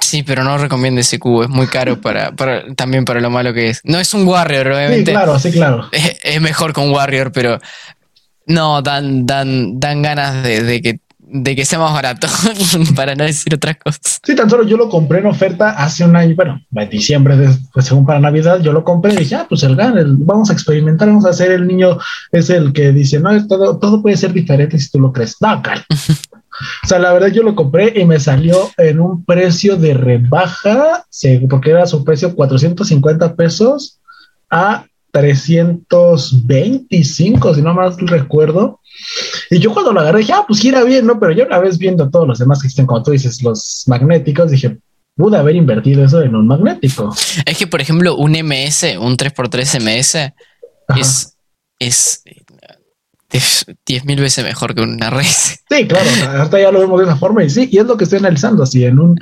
[0.00, 3.54] Sí, pero no recomiendo ese cubo, es muy caro para, para también para lo malo
[3.54, 3.80] que es.
[3.84, 5.12] No es un Warrior, Sí, obviamente.
[5.12, 5.88] claro, sí, claro.
[5.92, 7.58] es, es mejor con Warrior, pero
[8.46, 10.98] no, dan, dan, dan ganas de, de que,
[11.36, 12.28] de que sea más barato,
[12.94, 14.20] para no decir otras cosas.
[14.24, 17.56] Sí, tan solo yo lo compré en oferta hace un año, bueno, en diciembre, de-
[17.72, 20.48] pues según para Navidad, yo lo compré y dije, ah, pues el GAN, el- vamos
[20.50, 21.98] a experimentar, vamos a hacer el niño,
[22.30, 25.36] es el que dice, no, es todo, todo puede ser diferente si tú lo crees.
[25.40, 25.84] No, Cal.
[26.84, 31.04] O sea, la verdad yo lo compré y me salió en un precio de rebaja,
[31.50, 33.98] porque era su precio 450 pesos
[34.50, 34.84] a
[35.14, 38.80] 325, si no más recuerdo.
[39.48, 41.20] Y yo cuando lo agarré dije, ah, pues gira bien, ¿no?
[41.20, 44.50] Pero yo una vez viendo todos los demás que existen, como tú dices, los magnéticos,
[44.50, 44.78] dije,
[45.16, 47.14] pude haber invertido eso en un magnético.
[47.46, 50.34] Es que, por ejemplo, un MS, un 3x3 MS, Ajá.
[51.00, 51.36] es,
[51.78, 52.24] es,
[53.30, 55.60] es 10.000 veces mejor que un RS.
[55.70, 58.02] Sí, claro, ahorita ya lo vemos de esa forma y sí, y es lo que
[58.02, 59.16] estoy analizando, si en un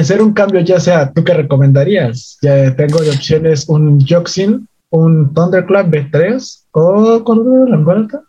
[0.00, 2.38] hacer un cambio ya sea, ¿tú qué recomendarías?
[2.42, 8.22] Ya tengo de opciones un Joxin, un Thunderclap B3 o ¿cuál era la cuarta?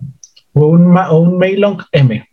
[0.53, 2.29] O un, o un Maylong M,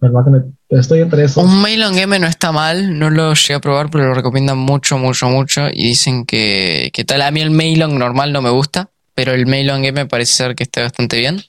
[0.68, 1.42] estoy entre esos.
[1.42, 4.98] Un Mailong M no está mal, no lo llegué a probar, pero lo recomiendan mucho,
[4.98, 5.68] mucho, mucho.
[5.72, 7.22] Y dicen que, que tal.
[7.22, 10.64] A mí el Mailong normal no me gusta, pero el Mailong M parece ser que
[10.64, 11.42] está bastante bien.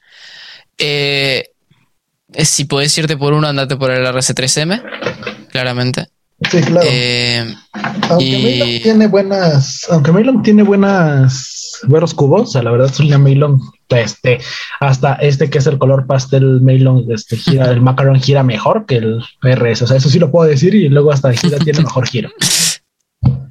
[0.77, 1.49] Eh,
[2.33, 4.81] eh, si podés irte por uno, andate por el RC3M,
[5.51, 6.07] claramente.
[6.49, 6.87] Sí, claro.
[6.89, 7.53] Eh,
[8.09, 13.17] Aunque Y- tiene buenas, aunque Maylong tiene buenas, buenos cubos, o sea, la verdad, Zulia
[13.17, 14.39] Maylong este,
[14.79, 18.95] hasta este que es el color pastel Melon, este gira, el macaron gira mejor que
[18.97, 19.83] el RS.
[19.83, 22.29] O sea, eso sí lo puedo decir y luego hasta gira tiene mejor giro.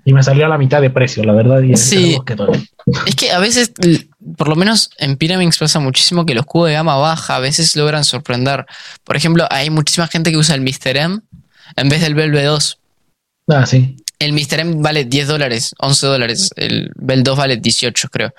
[0.04, 1.60] Y me salió a la mitad de precio, la verdad.
[1.60, 2.18] Y sí.
[3.06, 3.72] Es que a veces,
[4.36, 7.76] por lo menos en Pyraminx pasa muchísimo que los cubos de gama baja a veces
[7.76, 8.66] logran sorprender.
[9.04, 10.96] Por ejemplo, hay muchísima gente que usa el Mr.
[10.96, 11.20] M
[11.76, 12.78] en vez del Bell B2.
[13.50, 13.96] Ah, sí.
[14.18, 14.60] El Mr.
[14.60, 16.50] M vale 10 dólares, 11 dólares.
[16.56, 18.32] El Bell 2 vale 18, creo.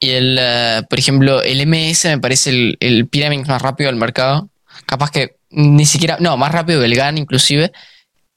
[0.00, 3.98] Y el, eh, por ejemplo, el MS me parece el, el Pyraminx más rápido del
[3.98, 4.48] mercado.
[4.86, 7.72] Capaz que ni siquiera, no, más rápido que el GAN inclusive.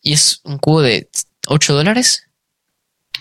[0.01, 1.07] Y es un cubo de
[1.47, 2.23] 8 dólares.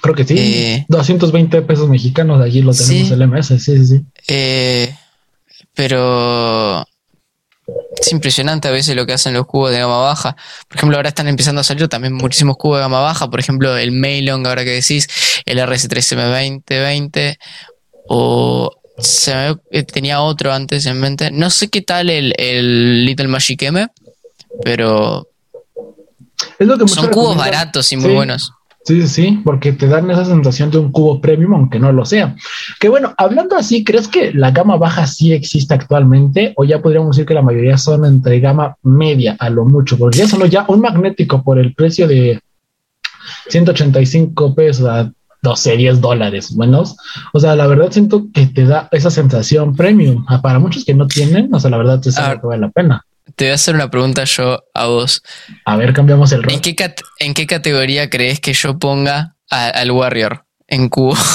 [0.00, 0.84] Creo que sí.
[0.88, 4.00] 220 eh, pesos mexicanos, allí lo tenemos el MS, sí, sí, sí.
[4.28, 4.94] Eh,
[5.74, 6.86] pero
[8.00, 10.36] es impresionante a veces lo que hacen los cubos de gama baja.
[10.68, 13.28] Por ejemplo, ahora están empezando a salir también muchísimos cubos de gama baja.
[13.28, 15.08] Por ejemplo, el Mailong, ahora que decís,
[15.44, 17.38] el RS3M2020,
[18.08, 21.30] o se eh, tenía otro antes en mente.
[21.30, 23.88] No sé qué tal el, el Little Magic M,
[24.64, 25.28] pero
[26.86, 28.52] son cubos baratos y muy buenos.
[28.84, 32.34] Sí, sí, porque te dan esa sensación de un cubo premium, aunque no lo sea.
[32.78, 36.54] Que bueno, hablando así, ¿crees que la gama baja sí existe actualmente?
[36.56, 40.18] O ya podríamos decir que la mayoría son entre gama media a lo mucho, porque
[40.18, 42.40] ya solo ya un magnético por el precio de
[43.48, 45.12] 185 pesos a
[45.42, 46.96] 12, 10 dólares menos.
[47.32, 50.24] O sea, la verdad siento que te da esa sensación premium.
[50.28, 53.04] Ah, para muchos que no tienen, o sea, la verdad es que vale la pena.
[53.40, 55.22] Te voy a hacer una pregunta yo a vos.
[55.64, 56.52] A ver, cambiamos el rol.
[56.52, 56.76] ¿En qué,
[57.20, 61.16] ¿En qué categoría crees que yo ponga al Warrior en cubo?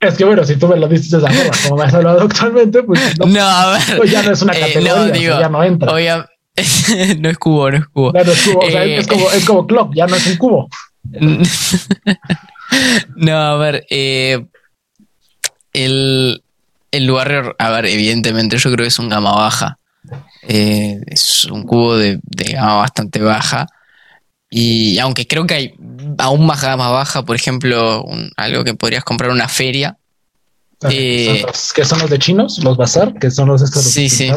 [0.00, 1.28] Es que bueno, si tú me lo dices de esa
[1.68, 4.54] como me has hablado actualmente, pues no, no a ver, pues ya no es una
[4.54, 5.92] eh, categoría, no, digo, ya no entra.
[5.92, 8.12] no es cubo, no es cubo.
[8.12, 10.68] No, es cubo, o sea, es, como, es como club, ya no es un cubo.
[13.14, 14.46] no, a ver, eh,
[15.74, 16.42] el,
[16.90, 19.78] el Warrior, a ver, evidentemente yo creo que es un gama baja.
[20.48, 22.20] Eh, es un cubo de,
[22.52, 23.66] gama bastante baja.
[24.50, 25.74] Y aunque creo que hay
[26.18, 28.04] aún más gama baja, por ejemplo,
[28.36, 29.96] algo que podrías comprar en una feria.
[30.82, 33.84] Ah, eh, que son los de chinos, los bazar, que son los estos.
[33.84, 34.30] Sí, sí.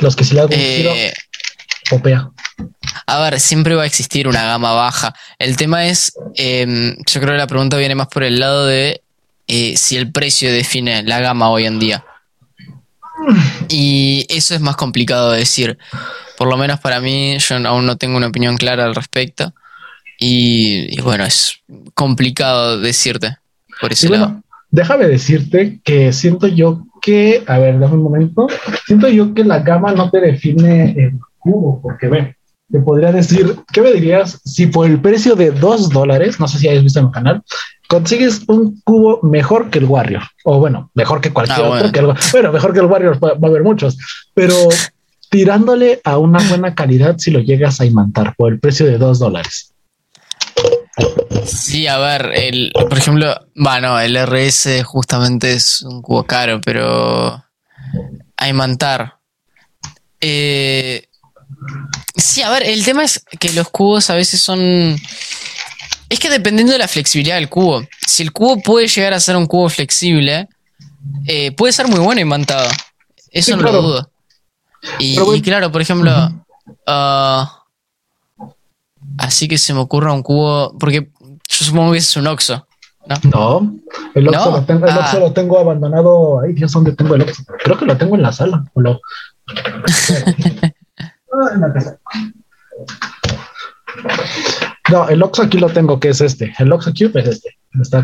[0.00, 1.12] Los que si le hago un giro, eh,
[1.90, 2.30] popea.
[3.06, 5.14] A ver, siempre va a existir una gama baja.
[5.38, 9.00] El tema es, em, yo creo que la pregunta viene más por el lado de
[9.46, 12.04] si el precio define la gama hoy en día.
[13.68, 15.78] Y eso es más complicado de decir.
[16.36, 19.54] Por lo menos para mí, yo aún no tengo una opinión clara al respecto.
[20.18, 21.60] Y, bueno, es
[21.94, 23.36] complicado decirte
[23.80, 24.42] por ese lado.
[24.70, 28.46] déjame decirte que siento yo que, a ver, dame un momento,
[28.86, 32.36] siento yo que la gama no te define el cubo, porque ve,
[32.74, 36.58] te podría decir, ¿qué me dirías si por el precio de dos dólares, no sé
[36.58, 37.42] si hayas visto en el canal,
[37.86, 40.24] consigues un cubo mejor que el Warrior.
[40.42, 41.90] O bueno, mejor que cualquier ah, otro.
[41.92, 42.14] Bueno.
[42.32, 43.96] bueno, mejor que el Warrior va, a haber muchos.
[44.34, 44.56] Pero
[45.30, 49.20] tirándole a una buena calidad si lo llegas a imantar por el precio de dos
[49.20, 49.72] dólares.
[51.44, 57.40] Sí, a ver, el, por ejemplo, bueno, el RS justamente es un cubo caro, pero
[58.36, 59.18] a imantar.
[60.20, 61.04] Eh,
[62.16, 64.96] sí, a ver, el tema es que los cubos a veces son
[66.08, 67.82] es que dependiendo de la flexibilidad del cubo.
[68.06, 70.48] Si el cubo puede llegar a ser un cubo flexible,
[71.26, 72.68] eh, puede ser muy bueno imantado.
[73.30, 74.10] Eso no lo dudo.
[74.98, 76.12] Y, claro, por ejemplo,
[76.86, 77.64] ah,
[79.18, 82.66] así que se me ocurra un cubo, porque yo supongo que es un Oxo.
[83.06, 83.74] No, no
[84.14, 85.20] el, Oxo, Lo tengo, el Oxo ah.
[85.20, 86.40] lo tengo abandonado.
[86.40, 87.42] Ahí, Dios, ¿dónde tengo el Oxo?
[87.64, 88.64] Creo que lo tengo en la sala.
[88.74, 89.00] lo...
[89.56, 90.74] Ah, en la casa.
[94.90, 96.54] No, el Oxo aquí lo tengo, que es este.
[96.58, 97.56] El Oxo Cube es este.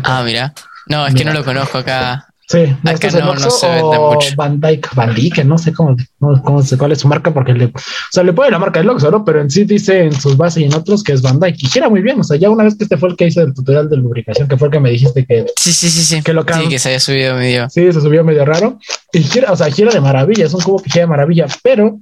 [0.03, 0.53] Ah, mira.
[0.87, 2.27] No, es que no lo conozco acá.
[2.51, 4.29] Sí, acá este es Oxo no se vende mucho.
[4.35, 7.53] Van Dyke, Van Dyke, no sé cómo, no, cómo sé cuál es su marca, porque
[7.53, 7.71] le, o
[8.11, 9.23] sea, le pone la marca del Oxo, ¿no?
[9.23, 11.63] Pero en sí dice en sus bases y en otros que es Van Dyke.
[11.63, 13.41] Y gira muy bien, o sea, ya una vez que este fue el que hizo
[13.41, 15.45] el tutorial de lubricación, que fue el que me dijiste que.
[15.55, 16.21] Sí, sí, sí, sí.
[16.21, 17.69] Que lo sí, que se había subido medio.
[17.69, 18.79] Sí, se subió medio raro.
[19.13, 21.99] Y gira, o sea, gira de maravilla, es un cubo que gira de maravilla, pero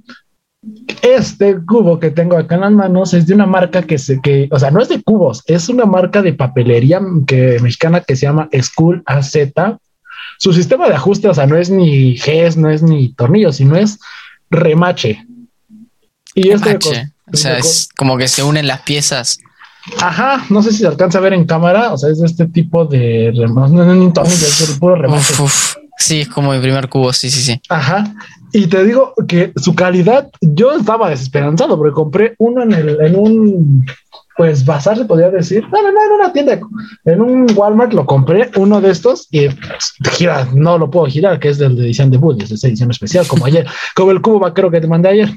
[1.02, 4.48] este cubo que tengo acá en las manos es de una marca que se que,
[4.50, 8.26] o sea, no es de cubos, es una marca de papelería que, mexicana que se
[8.26, 9.36] llama School AZ.
[10.38, 13.76] Su sistema de ajuste, o sea, no es ni GES, no es ni tornillo, sino
[13.76, 13.98] es
[14.50, 15.24] remache.
[16.34, 16.78] Y este
[17.32, 19.38] o sea, es como que se unen las piezas.
[19.98, 22.46] Ajá, no sé si se alcanza a ver en cámara, o sea, es de este
[22.46, 25.34] tipo de remache, no, es ni tornillo, es puro remache.
[26.00, 27.60] Sí, es como el primer cubo, sí, sí, sí.
[27.68, 28.12] Ajá.
[28.52, 33.16] Y te digo que su calidad, yo estaba desesperanzado porque compré uno en, el, en
[33.16, 33.86] un
[34.36, 35.62] pues bazar se podría decir.
[35.70, 36.58] No, no, no, en una tienda,
[37.04, 41.38] en un Walmart lo compré, uno de estos, y pues, gira, no lo puedo girar,
[41.38, 44.22] que es del de edición de Buddy, es de edición especial, como ayer, como el
[44.22, 45.28] cubo vaquero que te mandé ayer.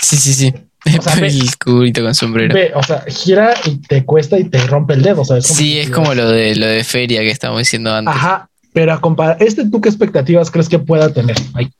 [0.00, 0.52] Sí, sí, sí.
[0.98, 2.52] O sea, ve- el cubito con sombrero.
[2.54, 5.46] Ve, o sea, gira y te cuesta y te rompe el dedo, ¿sabes?
[5.46, 8.14] Sí, es como lo de lo de feria que estábamos diciendo antes.
[8.14, 11.36] Ajá, pero a comparar, este, ¿tú qué expectativas crees que pueda tener?
[11.54, 11.70] Ay,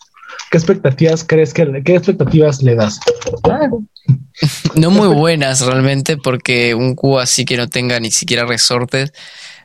[0.51, 2.99] ¿Qué expectativas crees que, qué expectativas le das?
[4.75, 9.13] No muy buenas realmente, porque un cubo así que no tenga ni siquiera resortes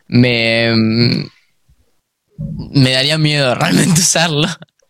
[0.08, 0.72] me,
[2.38, 4.48] me daría miedo realmente usarlo.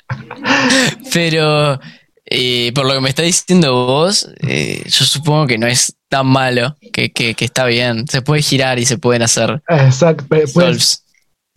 [1.13, 1.79] Pero
[2.25, 6.27] eh, por lo que me está diciendo vos, eh, yo supongo que no es tan
[6.27, 8.07] malo, que, que, que está bien.
[8.07, 11.03] Se puede girar y se pueden hacer Exacto, pe- pues, solves.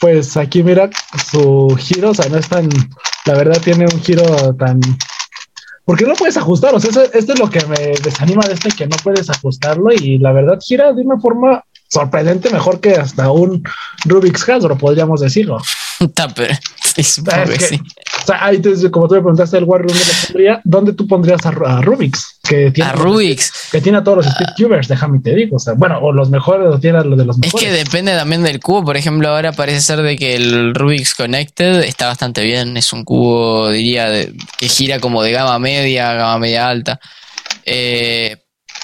[0.03, 0.91] Pues aquí mira
[1.31, 2.69] su giro, o sea, no es tan,
[3.25, 4.25] la verdad tiene un giro
[4.57, 4.81] tan,
[5.85, 8.89] porque no puedes ajustar, o sea, esto es lo que me desanima de este, que
[8.89, 13.63] no puedes ajustarlo y la verdad gira de una forma sorprendente, mejor que hasta un
[14.07, 15.59] Rubik's Hasbro, podríamos decirlo.
[15.99, 16.59] Tupper.
[16.95, 17.81] Sí, supongo Es que sí.
[18.23, 19.91] O sea, ahí te- como tú me preguntaste el ¿dónde lo
[20.27, 20.61] pondría?
[20.65, 22.39] ¿Dónde tú pondrías a, Ru- a Rubik's?
[22.43, 23.69] Que tiene, A Rubik's.
[23.71, 26.67] que tiene a todos los speedcubers, déjame te digo, o sea, bueno, o los mejores,
[26.75, 27.67] o tiene a los de los Es mejores.
[27.67, 28.85] que depende también del cubo.
[28.85, 32.77] Por ejemplo, ahora parece ser de que el Rubik's Connected está bastante bien.
[32.77, 37.01] Es un cubo, diría, de- que gira como de gama media, gama media alta.
[37.65, 38.37] Eh,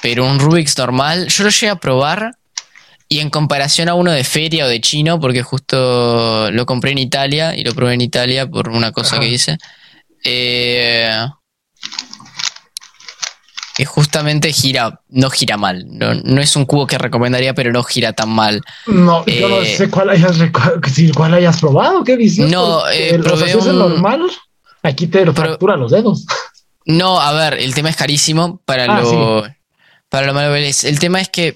[0.02, 2.32] pero un Rubik's normal, yo lo llegué a probar.
[3.09, 6.98] Y en comparación a uno de feria o de chino, porque justo lo compré en
[6.98, 9.20] Italia y lo probé en Italia por una cosa Ajá.
[9.24, 9.56] que hice.
[10.24, 11.11] Eh,
[13.74, 15.84] que justamente gira, no gira mal.
[15.88, 18.61] No, no es un cubo que recomendaría, pero no gira tan mal.
[18.86, 20.36] No, yo no Eh, sé cuál hayas,
[20.92, 22.50] si cuál hayas probado, ¿qué dices?
[22.50, 24.22] No, eh, probé es un- normal,
[24.82, 25.32] aquí te lo
[25.76, 26.26] los dedos.
[26.86, 29.46] No, a ver, el tema es carísimo para Ah, lo
[30.09, 30.84] para lo malo es.
[30.84, 31.54] El tema es que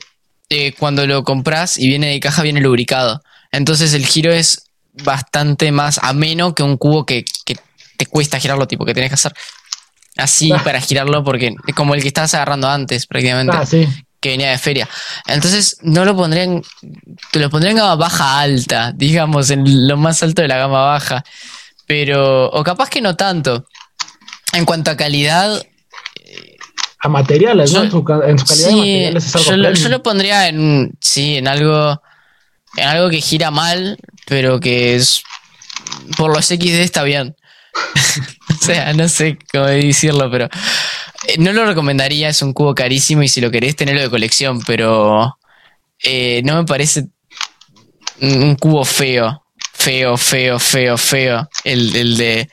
[0.53, 3.23] eh, cuando lo compras y viene de caja viene lubricado.
[3.51, 4.65] Entonces el giro es
[5.05, 7.57] bastante más ameno que un cubo que, que
[7.97, 9.33] te cuesta girarlo, tipo que tienes que hacer
[10.17, 10.61] así Ah.
[10.63, 13.57] para girarlo porque es como el que estabas agarrando antes prácticamente.
[13.57, 13.89] Ah, sí.
[14.21, 14.89] que venía de feria.
[15.27, 16.63] Entonces, no lo pondría en.
[17.33, 20.83] Te lo pondría en gama baja alta, digamos, en lo más alto de la gama
[20.85, 21.25] baja.
[21.87, 22.49] Pero.
[22.51, 23.67] O capaz que no tanto.
[24.53, 25.61] En cuanto a calidad.
[27.05, 27.81] A materiales, ¿no?
[27.81, 30.03] Yo- En su, en su calidad de Sí, materiales es algo yo, lo, yo lo
[30.03, 30.93] pondría en.
[31.01, 32.01] Sí, en algo.
[32.77, 35.23] En algo que gira mal, pero que es.
[36.17, 37.35] Por los XD está bien.
[38.51, 40.45] o sea, no sé cómo decirlo, pero.
[41.27, 44.61] eh, No lo recomendaría, es un cubo carísimo y si lo querés tenerlo de colección,
[44.65, 45.39] pero.
[46.05, 47.07] eh, no me parece
[48.21, 49.41] un un cubo feo.
[49.75, 51.49] Feo, feo, feo, feo.
[51.65, 52.49] El, el de.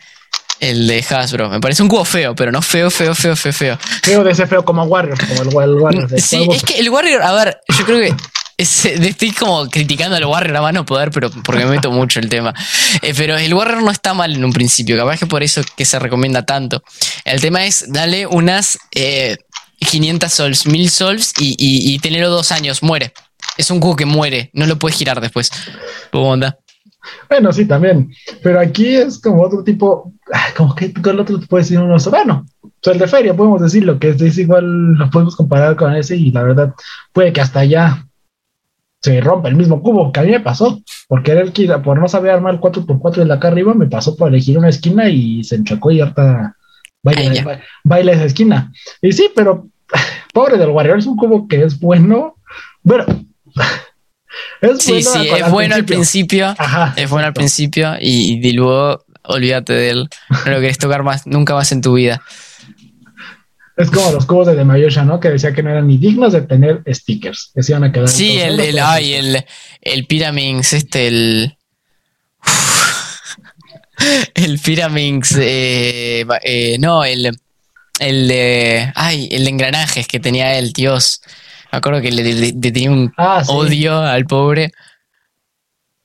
[0.59, 1.49] El de Hasbro.
[1.49, 3.77] Me parece un cubo feo, pero no feo, feo, feo, feo, feo.
[4.03, 6.07] Feo de ese feo como Warrior, como el, el Warrior.
[6.09, 8.13] de Sí, es que el Warrior, a ver, yo creo que
[8.57, 12.27] es- estoy como criticando al Warrior a mano poder, pero porque me meto mucho el
[12.27, 12.53] tema.
[13.01, 15.85] Eh, pero el Warrior no está mal en un principio, capaz que por eso que
[15.85, 16.83] se recomienda tanto.
[17.23, 19.37] El tema es darle unas eh,
[19.79, 23.13] 500 sols, 1000 sols y, y, y tenerlo dos años, muere.
[23.57, 25.49] Es un cubo que muere, no lo puedes girar después.
[26.11, 26.57] ¿Cómo onda?
[27.29, 28.11] Bueno, sí, también.
[28.43, 31.79] Pero aquí es como otro tipo, ay, como que con el otro te puede decir
[31.79, 35.35] uno, bueno, o sea, el de feria, podemos decirlo, que es, es igual, lo podemos
[35.35, 36.73] comparar con ese y la verdad
[37.13, 38.05] puede que hasta allá
[39.01, 40.81] se rompa el mismo cubo que a mí me pasó.
[41.07, 44.15] Por querer, quitar- por no saber armar el 4x4 de la acá arriba, me pasó
[44.15, 46.55] por elegir una esquina y se enchocó y harta
[47.01, 48.71] baila, Ay, ba- baila esa esquina.
[49.01, 49.67] Y sí, pero
[50.33, 52.35] pobre del Warrior, es un cubo que es bueno.
[52.83, 53.05] Bueno,
[54.61, 56.53] es Sí, sí, con- es bueno al principio.
[56.57, 56.93] Ajá.
[56.97, 60.09] Es bueno al principio y, y luego olvídate de él.
[60.45, 62.21] No lo querés tocar más, nunca más en tu vida.
[63.77, 65.19] Es como los cubos de Demayosha, ¿no?
[65.21, 68.09] Que decía que no eran ni dignos de tener stickers, que se iban a quedar.
[68.09, 69.45] Sí, el, el, ay, el,
[69.81, 71.55] el Pyraminx, este, el.
[74.33, 77.37] El Pyraminx, eh, eh, no, el,
[77.99, 78.91] el de.
[78.95, 81.21] Ay, el de engranajes que tenía él, Dios.
[81.71, 83.51] Me acuerdo que le, le- le tenía un Ah, sí.
[83.53, 84.71] odio al pobre.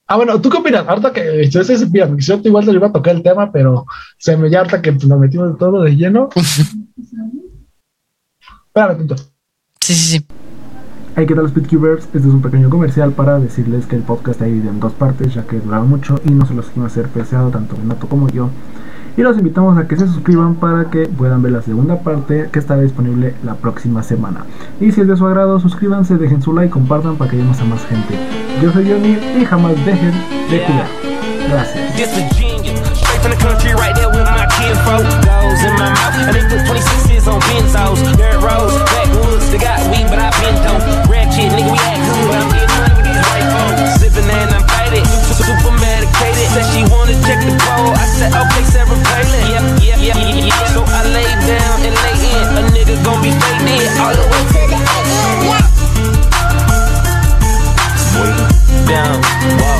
[0.07, 0.85] Ah, bueno, ¿tú qué opinas?
[0.87, 3.87] Harta que yo ese Pyramix, yo igual te iba a tocar el tema, pero
[4.19, 6.29] se me ya harta que nos metimos todo de lleno.
[8.67, 9.17] Espérame, Tinto.
[9.81, 10.27] Sí, sí, sí.
[11.17, 12.05] Hey, ¿qué tal Speedcubers?
[12.07, 15.33] Este es un pequeño comercial para decirles que el podcast está dividido en dos partes,
[15.33, 18.29] ya que duraba mucho y no se los iba a hacer pesado, tanto Renato como
[18.29, 18.51] yo.
[19.17, 22.59] Y los invitamos a que se suscriban para que puedan ver la segunda parte que
[22.59, 24.45] estará disponible la próxima semana.
[24.81, 27.65] Y si es de su agrado, suscríbanse, dejen su like, compartan para que lleguemos a
[27.65, 28.15] más gente.
[28.61, 30.13] Yo soy Johnny y jamás dejen
[30.51, 30.89] de cuidar.
[31.49, 31.85] Gracias.
[45.41, 45.74] the
[46.55, 47.91] said she wanna check the pole.
[47.99, 49.43] I said, okay, Sarah Palin.
[49.51, 50.67] Yep, yep, yep, yep.
[50.71, 52.47] So I lay down and lay in.
[52.55, 55.11] A nigga gon' be faded all the way to the end.
[58.15, 58.39] Wait
[58.87, 59.19] down,
[59.59, 59.65] walk